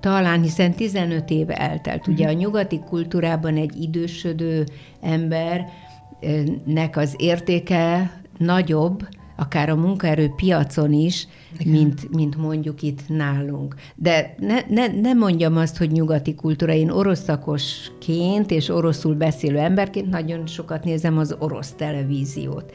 [0.00, 2.06] talán, hiszen 15 éve eltelt.
[2.06, 4.64] Ugye a nyugati kultúrában egy idősödő
[5.00, 11.28] embernek az értéke nagyobb, akár a munkaerő piacon is,
[11.64, 13.74] mint, mint mondjuk itt nálunk.
[13.94, 16.72] De ne, ne, ne mondjam azt, hogy nyugati kultúra.
[16.72, 22.72] Én oroszakosként és oroszul beszélő emberként nagyon sokat nézem az orosz televíziót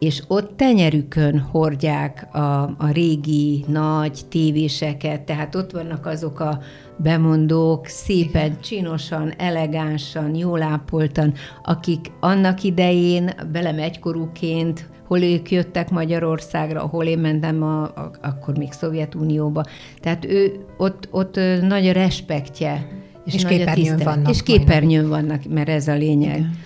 [0.00, 6.60] és ott tenyerükön hordják a, a régi nagy tévéseket, tehát ott vannak azok a
[6.96, 8.60] bemondók szépen, Igen.
[8.60, 17.18] csinosan, elegánsan, jól ápoltan, akik annak idején velem egykorúként hol ők jöttek Magyarországra, hol én
[17.18, 19.64] mentem a, a, akkor még Szovjetunióba.
[20.00, 22.88] Tehát ő ott, ott nagy respektje.
[23.24, 24.30] És, és képernyőn vannak.
[24.30, 26.36] És képernyőn vannak, mert ez a lényeg.
[26.36, 26.58] Igen.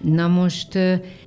[0.00, 0.78] Na most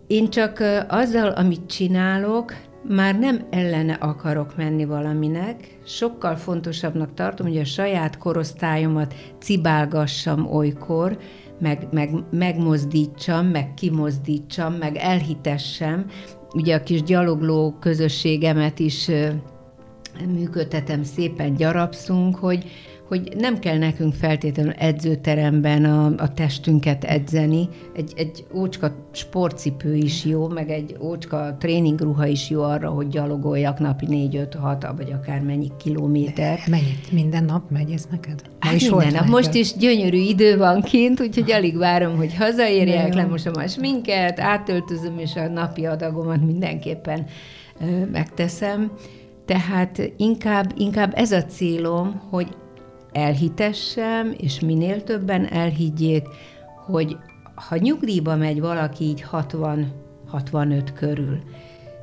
[0.08, 2.54] én csak azzal, amit csinálok,
[2.88, 11.17] már nem ellene akarok menni valaminek, sokkal fontosabbnak tartom, hogy a saját korosztályomat cibálgassam olykor,
[11.60, 16.06] meg, meg megmozdítsam, meg kimozdítsam, meg elhitessem,
[16.53, 19.10] ugye a kis gyalogló közösségemet is
[20.27, 22.65] működtetem, szépen gyarapszunk, hogy,
[23.08, 27.70] hogy nem kell nekünk feltétlenül edzőteremben a, a testünket edzeni.
[27.96, 33.80] Egy, egy ócska sportcipő is jó, meg egy ócska tréningruha is jó arra, hogy gyalogoljak
[33.80, 36.60] napi 4-5-6, vagy akár mennyi kilométer.
[36.70, 37.12] Mennyit?
[37.12, 38.41] Minden nap megy ez neked?
[38.60, 39.28] Hát is minden nap.
[39.28, 45.20] Most is gyönyörű idő van kint, úgyhogy alig várom, hogy hazaérjek, lemosom a sminket, átöltözöm,
[45.20, 47.26] és a napi adagomat mindenképpen
[48.12, 48.91] megteszem.
[49.46, 52.48] Tehát inkább, inkább ez a célom, hogy
[53.15, 56.28] elhitessem, és minél többen elhiggyék,
[56.86, 57.17] hogy
[57.56, 61.39] ha nyugdíjba megy valaki így 60-65 körül,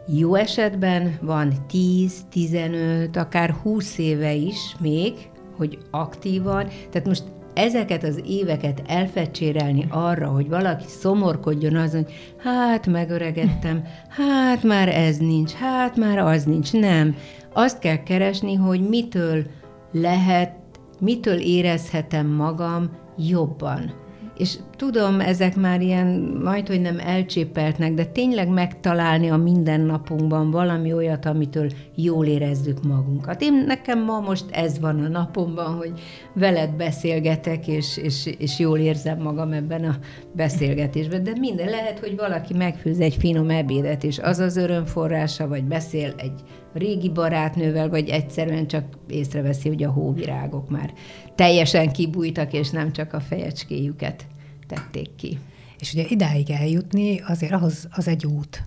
[0.06, 5.12] jó esetben van 10, 15, akár 20 éve is még,
[5.56, 12.86] hogy aktívan, tehát most ezeket az éveket elfecsérelni arra, hogy valaki szomorkodjon azon, hogy hát
[12.86, 16.72] megöregettem, hát már ez nincs, hát már az nincs.
[16.72, 17.16] Nem.
[17.52, 19.44] Azt kell keresni, hogy mitől
[19.92, 20.61] lehet
[21.02, 24.01] mitől érezhetem magam jobban.
[24.36, 26.06] És tudom, ezek már ilyen
[26.42, 33.42] majd, hogy nem elcsépeltnek, de tényleg megtalálni a mindennapunkban valami olyat, amitől jól érezzük magunkat.
[33.42, 35.92] Én nekem ma most ez van a napomban, hogy
[36.34, 39.98] veled beszélgetek, és, és, és jól érzem magam ebben a
[40.32, 41.22] beszélgetésben.
[41.22, 46.14] De minden lehet, hogy valaki megfőz egy finom ebédet, és az az örömforrása, vagy beszél
[46.16, 46.40] egy
[46.74, 50.92] régi barátnővel, vagy egyszerűen csak észreveszi, hogy a hóvirágok már
[51.34, 54.26] teljesen kibújtak, és nem csak a fejecskéjüket
[54.66, 55.38] tették ki.
[55.78, 58.62] És ugye idáig eljutni, azért ahhoz az egy út.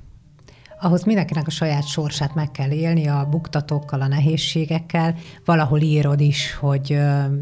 [0.80, 5.16] ahhoz mindenkinek a saját sorsát meg kell élni, a buktatókkal, a nehézségekkel.
[5.46, 6.98] Valahol írod is, hogy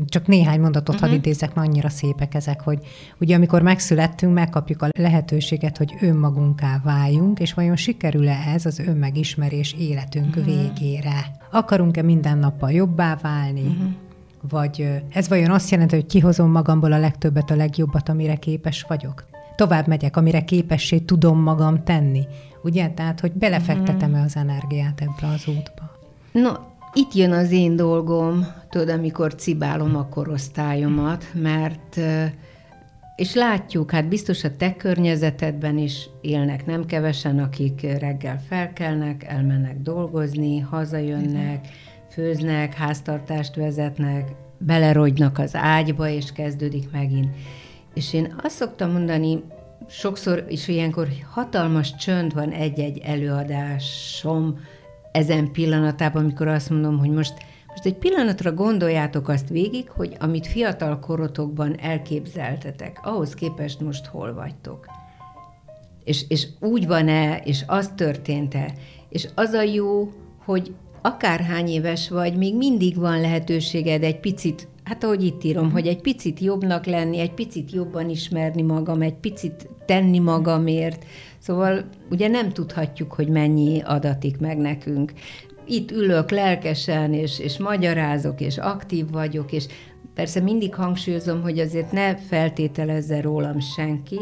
[0.05, 1.01] csak néhány mondatot uh-huh.
[1.01, 1.17] hadd mhm.
[1.17, 2.79] idézek, mert annyira szépek ezek, hogy
[3.19, 9.75] ugye amikor megszülettünk, megkapjuk a lehetőséget, hogy önmagunká váljunk, és vajon sikerül-e ez az önmegismerés
[9.79, 10.45] életünk uh-huh.
[10.45, 11.31] végére?
[11.51, 13.61] Akarunk-e minden nappal jobbá válni?
[13.61, 13.91] Uh-huh.
[14.49, 19.25] Vagy ez vajon azt jelenti, hogy kihozom magamból a legtöbbet, a legjobbat, amire képes vagyok?
[19.55, 22.27] Tovább megyek, amire képessé tudom magam tenni
[22.63, 22.89] ugye?
[22.89, 25.91] Tehát, hogy belefektetem-e az energiát ebbe az útba?
[26.31, 26.51] No,
[26.93, 31.99] itt jön az én dolgom, tudod, amikor cibálom a korosztályomat, mert
[33.15, 39.77] és látjuk, hát biztos a te környezetedben is élnek nem kevesen, akik reggel felkelnek, elmennek
[39.81, 41.67] dolgozni, hazajönnek,
[42.13, 47.35] főznek, háztartást vezetnek, belerogynak az ágyba, és kezdődik megint.
[47.93, 49.43] És én azt szoktam mondani,
[49.87, 54.59] sokszor is ilyenkor hatalmas csönd van egy-egy előadásom
[55.11, 57.33] ezen pillanatában, amikor azt mondom, hogy most,
[57.67, 64.33] most egy pillanatra gondoljátok azt végig, hogy amit fiatal korotokban elképzeltetek, ahhoz képest most hol
[64.33, 64.85] vagytok.
[66.03, 68.73] És, és úgy van-e, és az történt-e,
[69.09, 70.11] és az a jó,
[70.45, 70.73] hogy
[71.03, 76.01] akárhány éves vagy, még mindig van lehetőséged egy picit Hát ahogy itt írom, hogy egy
[76.01, 81.05] picit jobbnak lenni, egy picit jobban ismerni magam, egy picit tenni magamért.
[81.39, 85.13] Szóval ugye nem tudhatjuk, hogy mennyi adatik meg nekünk.
[85.65, 89.65] Itt ülök lelkesen, és, és magyarázok, és aktív vagyok, és
[90.13, 94.19] persze mindig hangsúlyozom, hogy azért ne feltételezze rólam senki,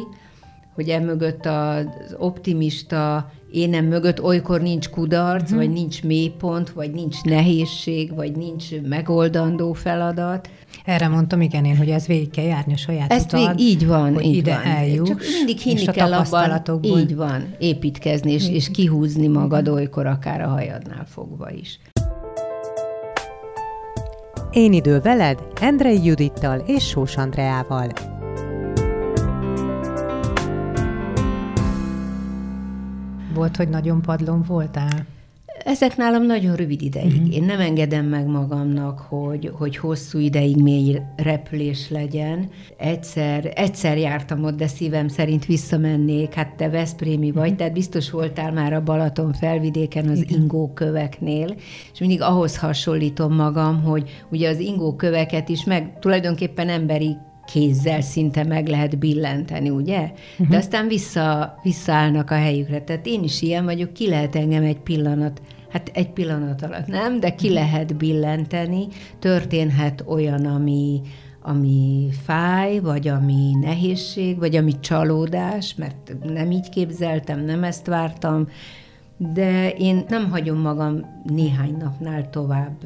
[0.74, 5.57] hogy emögött az optimista énem mögött olykor nincs kudarc, uh-huh.
[5.57, 10.49] vagy nincs mélypont, vagy nincs nehézség, vagy nincs megoldandó feladat.
[10.86, 13.88] Erre mondtam, igen, én, hogy ez végig kell járni a saját Ezt utad, vég, így
[13.88, 14.63] van, hogy így ide van.
[14.63, 20.41] eljuss, Csak mindig hinni kell abban, így van, építkezni, és, és kihúzni magad olykor akár
[20.41, 21.80] a hajadnál fogva is.
[24.51, 28.11] Én idő veled, Endrei Judittal és Sós Andreával.
[33.42, 35.06] Volt, hogy nagyon padlón voltál?
[35.66, 37.14] Ezek nálam nagyon rövid ideig.
[37.14, 37.36] Uh-huh.
[37.36, 42.50] Én nem engedem meg magamnak, hogy, hogy hosszú ideig mély repülés legyen.
[42.78, 46.34] Egyszer, egyszer jártam ott, de szívem szerint visszamennék.
[46.34, 47.58] Hát te Veszprémi vagy, uh-huh.
[47.58, 50.42] tehát biztos voltál már a Balaton felvidéken az Igen.
[50.42, 51.56] ingó köveknél,
[51.94, 57.18] és mindig ahhoz hasonlítom magam, hogy ugye az ingó köveket is meg tulajdonképpen emberi
[57.52, 60.02] kézzel szinte meg lehet billenteni, ugye?
[60.02, 60.47] Uh-huh.
[60.49, 62.82] De aztán vissza, visszaállnak a helyükre.
[62.82, 67.20] Tehát én is ilyen vagyok, ki lehet engem egy pillanat, hát egy pillanat alatt nem,
[67.20, 67.64] de ki uh-huh.
[67.64, 68.88] lehet billenteni,
[69.20, 71.02] történhet olyan, ami,
[71.41, 78.47] ami fáj, vagy ami nehézség, vagy ami csalódás, mert nem így képzeltem, nem ezt vártam,
[79.18, 82.78] de én nem hagyom magam néhány napnál tovább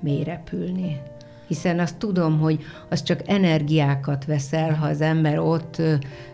[0.00, 1.00] mélyrepülni
[1.46, 2.58] hiszen azt tudom, hogy
[2.90, 5.82] az csak energiákat veszel, ha az ember ott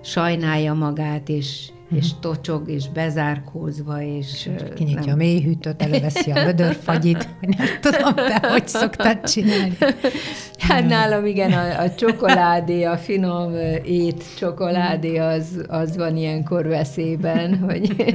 [0.01, 1.97] sajnálja magát, és, mm.
[1.97, 4.51] és tocsog, és bezárkózva, és...
[4.75, 5.15] Kinyitja nem...
[5.15, 9.77] a mélyhűtőt, előveszi a vödörfagyit, nem tudom, te hogy szoktad csinálni.
[10.59, 13.55] Hát nálam igen, a, a csokoládé, a finom
[13.85, 18.15] ét csokoládé az, az van ilyenkor veszélyben, hogy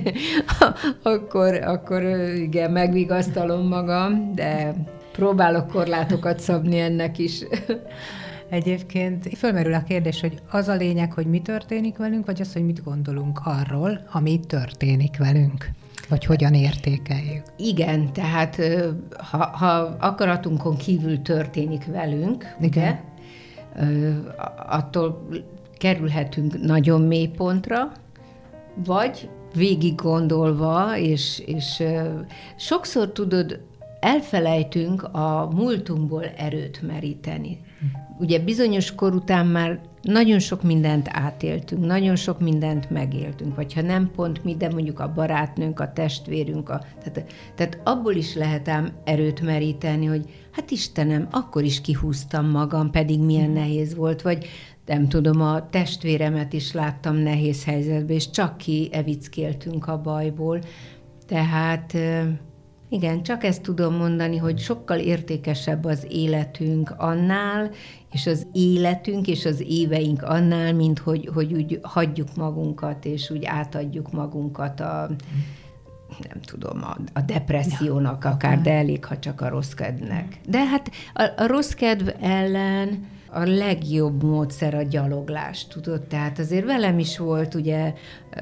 [1.03, 2.03] akkor, akkor
[2.35, 4.73] igen, megvigasztalom magam, de
[5.15, 7.43] próbálok korlátokat szabni ennek is.
[8.49, 12.65] Egyébként fölmerül a kérdés, hogy az a lényeg, hogy mi történik velünk, vagy az, hogy
[12.65, 15.69] mit gondolunk arról, ami történik velünk,
[16.09, 17.43] vagy hogyan értékeljük.
[17.57, 18.61] Igen, tehát
[19.17, 22.69] ha, ha akaratunkon kívül történik velünk, Igen.
[22.69, 22.95] ugye,
[24.67, 25.27] attól
[25.77, 27.91] kerülhetünk nagyon mély pontra,
[28.85, 31.83] vagy végig gondolva, és, és
[32.55, 33.59] sokszor tudod,
[34.05, 37.59] elfelejtünk a múltunkból erőt meríteni.
[38.19, 43.81] Ugye bizonyos kor után már nagyon sok mindent átéltünk, nagyon sok mindent megéltünk, vagy ha
[43.81, 48.67] nem pont mi, de mondjuk a barátnőnk, a testvérünk, a, tehát, tehát abból is lehet
[48.67, 54.45] ám erőt meríteni, hogy hát Istenem, akkor is kihúztam magam, pedig milyen nehéz volt, vagy
[54.85, 60.59] nem tudom, a testvéremet is láttam nehéz helyzetben, és csak ki evickéltünk a bajból.
[61.27, 61.97] Tehát
[62.89, 67.69] igen, csak ezt tudom mondani, hogy sokkal értékesebb az életünk annál,
[68.11, 73.45] és az életünk és az éveink annál, mint hogy, hogy úgy hagyjuk magunkat, és úgy
[73.45, 75.09] átadjuk magunkat a,
[76.29, 80.39] nem tudom, a, a depressziónak ja, akár, de elég, ha csak a rossz kedvnek.
[80.49, 86.01] De hát a, a rossz kedv ellen a legjobb módszer a gyaloglás, tudod?
[86.01, 87.93] Tehát azért velem is volt ugye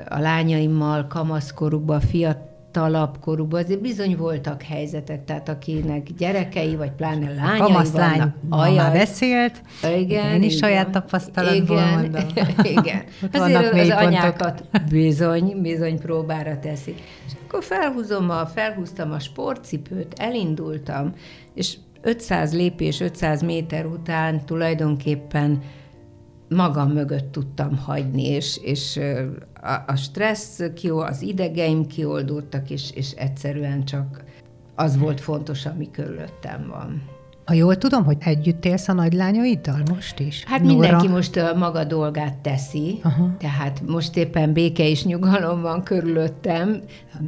[0.10, 7.34] a lányaimmal kamaszkorukban, fiatal fiatalabb korúban azért bizony voltak helyzetek, tehát akinek gyerekei, vagy pláne
[7.34, 8.36] lányai Kamaszlány vannak.
[8.49, 9.61] Ajaj, beszélt,
[9.97, 10.69] igen, én is igen.
[10.69, 12.21] saját tapasztalatból igen, mondom.
[12.78, 13.03] igen.
[13.32, 16.95] Azért az anyákat bizony, bizony próbára teszi.
[17.26, 21.13] És akkor felhúzom a, felhúztam a sportcipőt, elindultam,
[21.53, 25.61] és 500 lépés, 500 méter után tulajdonképpen
[26.50, 29.00] magam mögött tudtam hagyni, és, és
[29.62, 34.24] a, a stressz, kiol, az idegeim kioldódtak, és, és egyszerűen csak
[34.76, 37.12] az volt fontos, ami körülöttem van.
[37.46, 40.44] Ha jól tudom, hogy együtt élsz a nagylányaiddal most is?
[40.44, 40.74] Hát Nóra?
[40.74, 43.36] mindenki most a maga dolgát teszi, Aha.
[43.39, 46.82] tehát most éppen béke és nyugalom van körülöttem,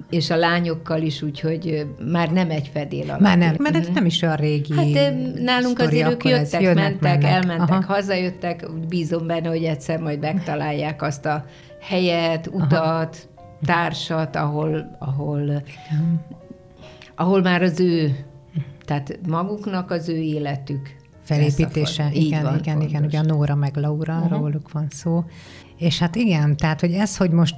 [0.10, 3.20] és a lányokkal is, úgyhogy már nem egy fedél alatt.
[3.20, 5.14] Már nem, mert ez nem is olyan régi Hát
[5.44, 7.32] nálunk azért ők jöttek, jönnek, mentek, mennek.
[7.32, 7.94] elmentek, Aha.
[7.94, 11.46] hazajöttek, úgy bízom benne, hogy egyszer majd megtalálják azt a
[11.82, 13.30] helyet, utat,
[13.66, 15.64] társat, ahol, ahol,
[17.16, 18.16] ahol már az ő,
[18.86, 22.10] tehát maguknak az ő életük felépítése.
[22.14, 23.02] Igen, igen, igen, pontos.
[23.02, 24.40] ugye a Nóra meg Laura, uh-huh.
[24.40, 25.24] róluk van szó.
[25.78, 27.58] És hát igen, tehát, hogy ez, hogy most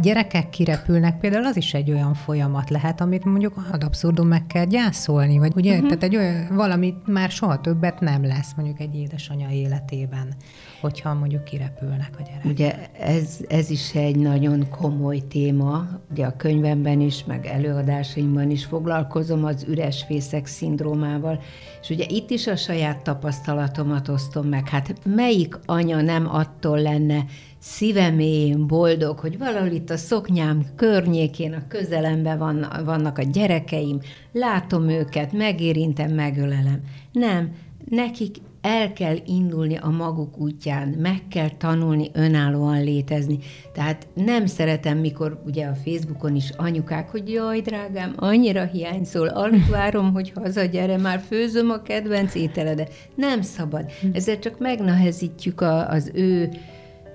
[0.00, 4.64] gyerekek kirepülnek, például az is egy olyan folyamat lehet, amit mondjuk ad abszurdum meg kell
[4.64, 5.86] gyászolni, vagy ugye, uh-huh.
[5.86, 10.34] tehát egy olyan, valami már soha többet nem lesz mondjuk egy édesanyja életében,
[10.80, 12.50] hogyha mondjuk kirepülnek a gyerekek.
[12.50, 18.64] Ugye ez, ez is egy nagyon komoly téma, ugye a könyvemben is, meg előadásaimban is
[18.64, 21.40] foglalkozom az üres fészek szindrómával,
[21.82, 24.68] és ugye itt is a saját tapasztalatomat osztom meg.
[24.68, 27.24] Hát melyik anya nem attól lenne
[27.60, 34.00] szívemélyén boldog, hogy valahol itt a szoknyám környékén, a közelemben van, vannak a gyerekeim,
[34.32, 36.80] látom őket, megérintem, megölelem.
[37.12, 37.54] Nem,
[37.88, 43.38] nekik el kell indulni a maguk útján, meg kell tanulni önállóan létezni.
[43.72, 49.66] Tehát nem szeretem, mikor ugye a Facebookon is anyukák, hogy jaj, drágám, annyira hiányzol, alig
[49.70, 52.92] várom, hogy hazagyere, már főzöm a kedvenc ételedet.
[53.14, 53.90] Nem szabad.
[54.12, 56.48] Ezzel csak megnehezítjük a, az ő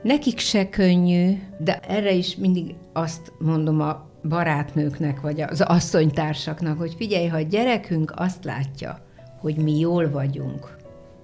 [0.06, 6.94] Nekik se könnyű, de erre is mindig azt mondom a barátnőknek, vagy az asszonytársaknak, hogy
[6.98, 9.00] figyelj, ha a gyerekünk azt látja,
[9.40, 10.75] hogy mi jól vagyunk,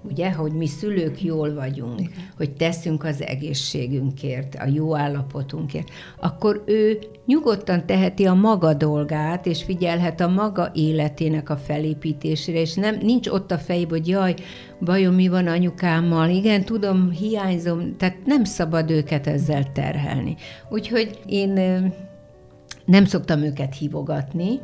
[0.04, 2.12] ugye, hogy mi szülők jól vagyunk, Igen.
[2.38, 5.90] hogy teszünk az egészségünkért, a jó állapotunkért,
[6.20, 12.74] akkor ő nyugodtan teheti a maga dolgát, és figyelhet a maga életének a felépítésére, és
[12.74, 14.36] nem, nincs ott a fejében, hogy jaj,
[14.80, 20.36] vajon mi van anyukámmal, igen, tudom, hiányzom, tehát nem szabad őket ezzel terhelni.
[20.70, 21.52] Úgyhogy én
[22.86, 24.60] nem szoktam őket hívogatni,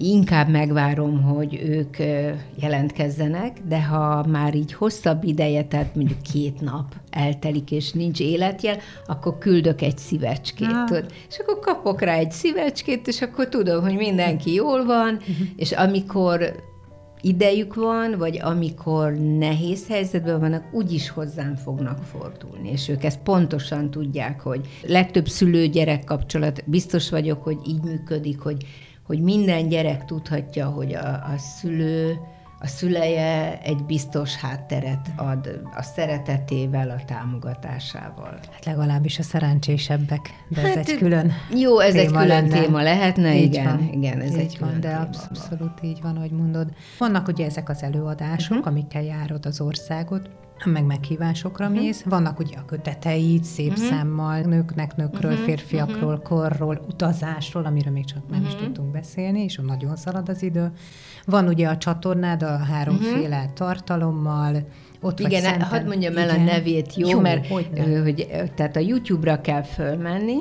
[0.00, 1.96] inkább megvárom, hogy ők
[2.60, 8.76] jelentkezzenek, de ha már így hosszabb ideje, tehát mondjuk két nap eltelik, és nincs életjel,
[9.06, 10.68] akkor küldök egy szívecskét.
[10.68, 10.84] Ah.
[10.84, 11.12] Tudod?
[11.28, 15.18] És akkor kapok rá egy szívecskét, és akkor tudom, hogy mindenki jól van,
[15.56, 16.68] és amikor
[17.22, 23.90] idejük van, vagy amikor nehéz helyzetben vannak, úgyis hozzám fognak fordulni, és ők ezt pontosan
[23.90, 28.66] tudják, hogy legtöbb szülő-gyerek kapcsolat, biztos vagyok, hogy így működik, hogy,
[29.10, 32.18] hogy minden gyerek tudhatja, hogy a, a szülő,
[32.60, 38.38] a szüleje egy biztos hátteret ad a szeretetével, a támogatásával.
[38.52, 42.60] Hát legalábbis a szerencsésebbek, de ez Hát, egy külön Jó, ez egy téma külön lenne.
[42.60, 43.88] téma lehetne, Így igen, van.
[43.92, 45.00] igen, ez így egy külön van, de téma.
[45.00, 46.68] absz- abszolút így van, ahogy mondod.
[46.98, 48.72] Vannak ugye ezek az előadások, uh-huh.
[48.72, 50.30] amikkel járod az országot,
[50.64, 51.80] meg meghívásokra uh-huh.
[51.80, 52.02] mész.
[52.02, 53.86] Vannak ugye a köteteid, szép uh-huh.
[53.86, 55.46] számmal, nőknek, nőkről, uh-huh.
[55.46, 56.28] férfiakról, uh-huh.
[56.28, 58.54] korról, utazásról, amiről még csak nem uh-huh.
[58.54, 60.72] is tudtunk beszélni, és nagyon szalad az idő.
[61.24, 63.52] Van ugye a csatornád a háromféle uh-huh.
[63.52, 64.54] tartalommal,
[65.00, 67.08] ott vagy Igen, Szenten- hadd mondjam el a nevét, jó?
[67.08, 67.68] Jó, mert hogy,
[68.32, 70.38] ö, tehát a YouTube-ra kell fölmenni,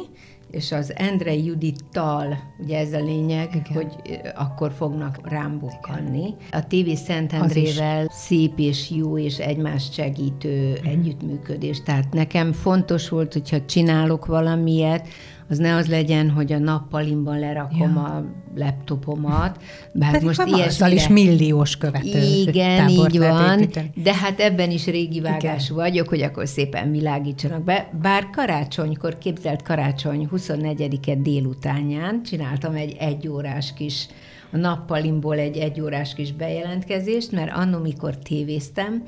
[0.51, 3.73] és az Endre Judittal, ugye ez a lényeg, Igen.
[3.73, 6.33] Hogy akkor fognak rám bukkanni.
[6.51, 10.91] A TV Szentendrével szép és jó és egymást segítő uh-huh.
[10.91, 11.83] együttműködés.
[11.83, 15.07] Tehát nekem fontos volt, hogyha csinálok valamilyet,
[15.49, 18.03] az ne az legyen, hogy a nappalimban lerakom Ja.
[18.03, 18.25] a
[18.55, 19.61] laptopomat,
[19.93, 23.91] bár Pedig most most azzal is milliós követő igen, így van, építeni.
[24.03, 25.85] de hát ebben is régi vágású Igen.
[25.85, 27.89] vagyok, hogy akkor szépen világítsanak be.
[28.01, 34.07] Bár karácsonykor, képzelt karácsony 24-e délutánján csináltam egy egyórás kis,
[34.51, 39.03] a nappalimból egy egyórás kis bejelentkezést, mert annó, mikor tévéztem,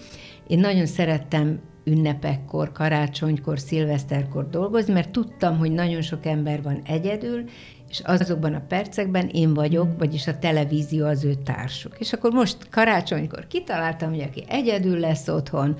[0.47, 7.43] én nagyon szerettem ünnepekkor, karácsonykor, szilveszterkor dolgozni, mert tudtam, hogy nagyon sok ember van egyedül,
[7.89, 11.99] és azokban a percekben én vagyok, vagyis a televízió az ő társuk.
[11.99, 15.75] És akkor most karácsonykor kitaláltam, hogy aki egyedül lesz otthon,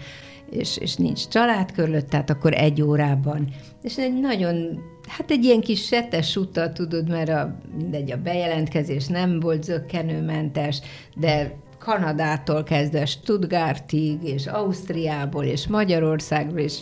[0.50, 3.48] és, és nincs család körülött, tehát akkor egy órában.
[3.82, 9.08] És egy nagyon, Hát egy ilyen kis setes utat, tudod, mert a, mindegy, a bejelentkezés
[9.08, 10.82] nem volt zöggenőmentes,
[11.16, 16.80] de Kanadától kezdve Stuttgartig, és Ausztriából, és Magyarországból, és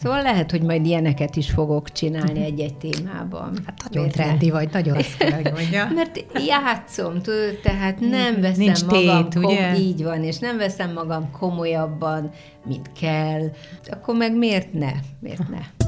[0.00, 3.58] Szóval lehet, hogy majd ilyeneket is fogok csinálni egy-egy témában.
[3.66, 5.88] Hát nagyon Miért trendi vagy, nagyon azt kell, hogy mondja.
[5.94, 9.76] Mert játszom, tudod, tehát nem veszem Nincs magam, tét, ugye?
[9.76, 12.30] így van, és nem veszem magam komolyabban,
[12.66, 13.50] mint kell.
[13.90, 14.92] Akkor meg miért ne?
[15.20, 15.86] Miért ne?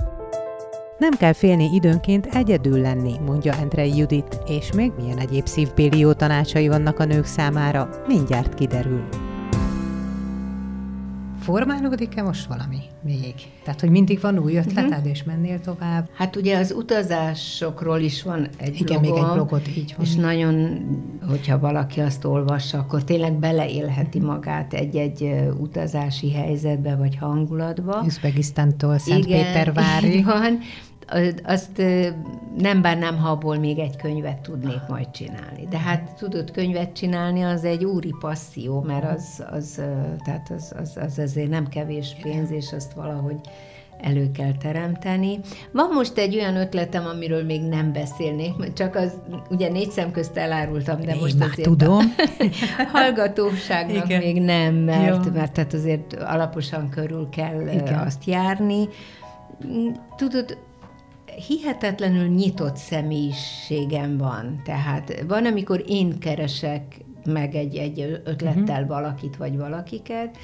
[0.99, 6.12] Nem kell félni időnként egyedül lenni, mondja Andrei Judit, és még milyen egyéb szívbéli jó
[6.12, 9.09] tanácsai vannak a nők számára, mindjárt kiderül.
[11.40, 13.34] Formálódik-e most valami még?
[13.64, 15.11] Tehát, hogy mindig van új ötleted, uh-huh.
[15.11, 16.09] és mennél tovább?
[16.12, 20.07] Hát ugye az utazásokról is van egy Igen, blogom, még egy blogot, így van.
[20.07, 20.80] És nagyon,
[21.28, 28.03] hogyha valaki azt olvassa, akkor tényleg beleélheti magát egy-egy utazási helyzetbe, vagy hangulatba.
[28.07, 30.12] Üzbegisztántól Szentpétervári.
[30.12, 30.59] Igen, van
[31.45, 31.83] azt
[32.59, 35.67] nem bánnám, ha abból még egy könyvet tudnék majd csinálni.
[35.71, 39.83] De hát tudod, könyvet csinálni az egy úri passzió, mert az, az,
[40.25, 43.41] tehát az, az, az azért nem kevés pénz, és azt valahogy
[44.01, 45.41] elő kell teremteni.
[45.73, 49.13] Van most egy olyan ötletem, amiről még nem beszélnék, csak az
[49.51, 52.15] ugye négy szem közt elárultam, de Én most már azért tudom.
[52.93, 54.23] hallgatóságnak Igen.
[54.23, 57.99] még nem, mert, mert tehát azért alaposan körül kell Igen.
[57.99, 58.89] azt járni.
[60.17, 60.59] Tudod,
[61.47, 64.61] hihetetlenül nyitott személyiségem van.
[64.64, 68.89] Tehát van, amikor én keresek meg egy, egy ötlettel uh-huh.
[68.89, 70.36] valakit vagy valakiket,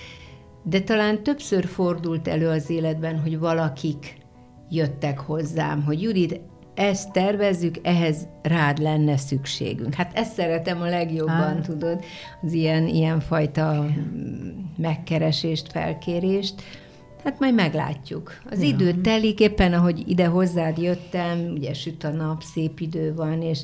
[0.62, 4.16] de talán többször fordult elő az életben, hogy valakik
[4.70, 6.40] jöttek hozzám, hogy Judit,
[6.74, 9.94] ezt tervezzük, ehhez rád lenne szükségünk.
[9.94, 11.60] Hát ezt szeretem a legjobban, ah.
[11.60, 12.04] tudod,
[12.42, 13.86] az ilyen, ilyen fajta
[14.76, 16.62] megkeresést, felkérést.
[17.24, 18.40] Hát majd meglátjuk.
[18.50, 18.68] Az ja.
[18.68, 23.60] idő telik, éppen ahogy ide hozzád jöttem, ugye süt a nap, szép idő van, és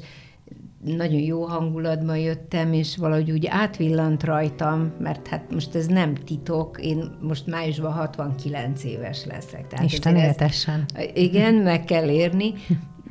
[0.85, 6.79] nagyon jó hangulatban jöttem, és valahogy úgy átvillant rajtam, mert hát most ez nem titok,
[6.83, 9.67] én most májusban 69 éves leszek.
[9.67, 10.85] Tehát Isten életesen.
[11.15, 12.53] Igen, meg kell érni,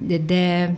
[0.07, 0.75] de, de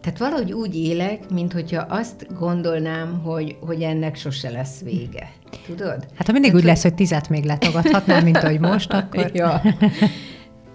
[0.00, 5.30] tehát valahogy úgy élek, mint hogyha azt gondolnám, hogy, hogy ennek sose lesz vége.
[5.66, 6.06] Tudod?
[6.14, 9.30] Hát ha mindig Tehát, úgy lesz, hogy tizet még letagadhatnám, mint ahogy most, akkor...
[9.34, 9.62] ja.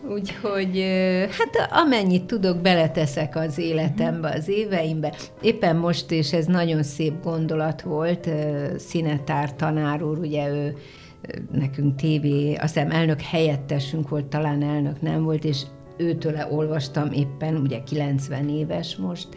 [0.10, 0.86] Úgyhogy
[1.30, 5.14] hát amennyit tudok, beleteszek az életembe, az éveimbe.
[5.42, 8.30] Éppen most, és ez nagyon szép gondolat volt,
[8.78, 10.76] Szinetár tanár úr, ugye ő
[11.52, 15.62] nekünk tévé, azt hiszem elnök helyettesünk volt, talán elnök nem volt, és
[15.98, 19.28] őtőle olvastam éppen, ugye 90 éves most,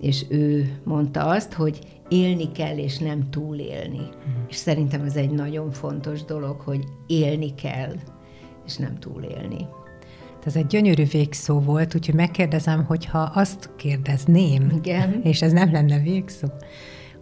[0.00, 1.78] és ő mondta azt, hogy
[2.08, 3.98] élni kell, és nem túlélni.
[3.98, 4.42] Mm.
[4.48, 7.94] És szerintem ez egy nagyon fontos dolog, hogy élni kell,
[8.66, 9.66] és nem túlélni.
[10.44, 15.20] Ez egy gyönyörű végszó volt, úgyhogy megkérdezem, hogyha azt kérdezném, Igen.
[15.22, 16.48] és ez nem lenne végszó,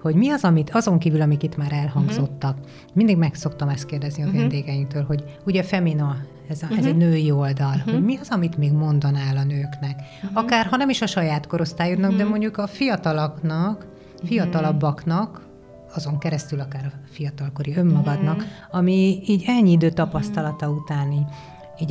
[0.00, 2.70] hogy mi az, amit azon kívül, amik itt már elhangzottak, uh-huh.
[2.92, 4.40] mindig meg szoktam ezt kérdezni a uh-huh.
[4.40, 6.16] vendégeinktől, hogy ugye Femina
[6.48, 6.78] ez, a, uh-huh.
[6.78, 7.92] ez egy női oldal, uh-huh.
[7.92, 10.00] hogy mi az, amit még mondanál a nőknek.
[10.22, 10.38] Uh-huh.
[10.38, 12.24] Akár, ha nem is a saját korosztályodnak, uh-huh.
[12.24, 13.86] de mondjuk a fiatalaknak,
[14.24, 15.48] fiatalabbaknak,
[15.94, 18.50] azon keresztül akár a fiatalkori önmagadnak, uh-huh.
[18.70, 20.82] ami így ennyi idő tapasztalata uh-huh.
[20.82, 21.26] utáni így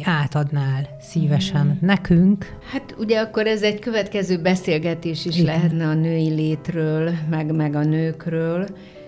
[0.04, 1.86] átadnál szívesen mm.
[1.88, 2.58] nekünk.
[2.72, 5.46] Hát ugye akkor ez egy következő beszélgetés is Igen.
[5.46, 8.68] lehetne a női létről, meg, meg a nőkről.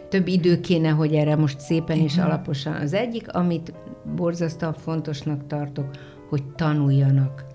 [0.10, 2.08] Több idő kéne, hogy erre most szépen Igen.
[2.08, 2.74] és alaposan.
[2.74, 3.74] Az egyik, amit
[4.16, 5.86] borzasztóan fontosnak tartok,
[6.30, 7.46] hogy tanuljanak.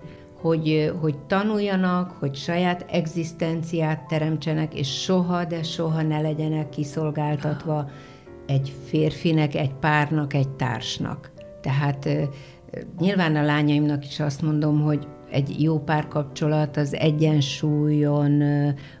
[0.41, 7.89] Hogy, hogy tanuljanak, hogy saját egzisztenciát teremtsenek, és soha, de soha ne legyenek kiszolgáltatva
[8.45, 11.31] egy férfinek, egy párnak, egy társnak.
[11.61, 12.09] Tehát
[12.99, 18.43] nyilván a lányaimnak is azt mondom, hogy egy jó párkapcsolat az egyensúlyon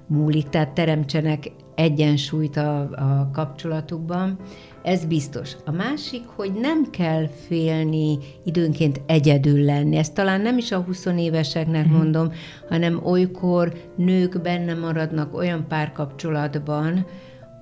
[0.07, 4.39] múlik, tehát teremtsenek egyensúlyt a, a kapcsolatukban,
[4.83, 5.55] ez biztos.
[5.65, 9.95] A másik, hogy nem kell félni időnként egyedül lenni.
[9.95, 11.91] Ezt talán nem is a 20 éveseknek mm.
[11.91, 12.31] mondom,
[12.69, 17.05] hanem olykor nők benne maradnak olyan párkapcsolatban,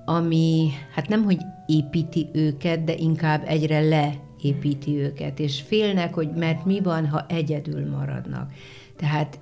[0.04, 3.80] ami hát nem, hogy építi őket, de inkább egyre
[4.46, 8.52] leépíti őket, és félnek, hogy mert mi van, ha egyedül maradnak.
[8.96, 9.38] Tehát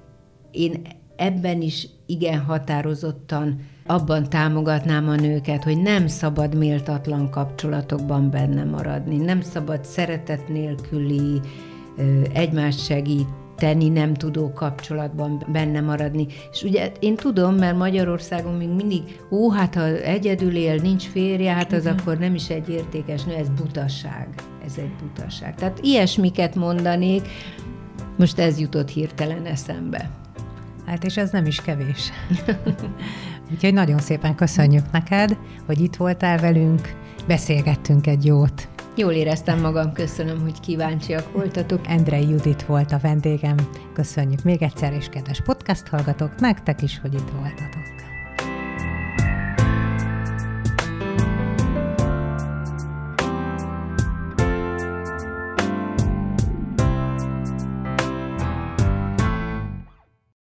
[0.51, 0.83] én
[1.17, 9.17] ebben is igen határozottan abban támogatnám a nőket, hogy nem szabad méltatlan kapcsolatokban benne maradni,
[9.17, 11.41] nem szabad szeretet nélküli,
[12.33, 13.29] egymást segít,
[13.65, 16.27] tenni nem tudó kapcsolatban benne maradni.
[16.53, 21.53] És ugye én tudom, mert Magyarországon még mindig, ó, hát ha egyedül él, nincs férje,
[21.53, 21.99] hát az Igen.
[21.99, 24.29] akkor nem is egy értékes nő, ez butaság.
[24.65, 25.55] Ez egy butaság.
[25.55, 27.29] Tehát ilyesmiket mondanék,
[28.17, 30.11] most ez jutott hirtelen eszembe.
[30.87, 32.13] Hát és ez nem is kevés.
[33.53, 35.37] Úgyhogy nagyon szépen köszönjük neked,
[35.67, 36.95] hogy itt voltál velünk,
[37.27, 38.74] beszélgettünk egy jót.
[38.97, 41.81] Jól éreztem magam, köszönöm, hogy kíváncsiak voltatok.
[41.87, 43.57] Endrei Judit volt a vendégem.
[43.93, 47.83] Köszönjük még egyszer, és kedves podcast hallgatók, nektek is, hogy itt voltatok.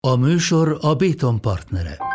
[0.00, 2.11] A műsor a Béton partnere.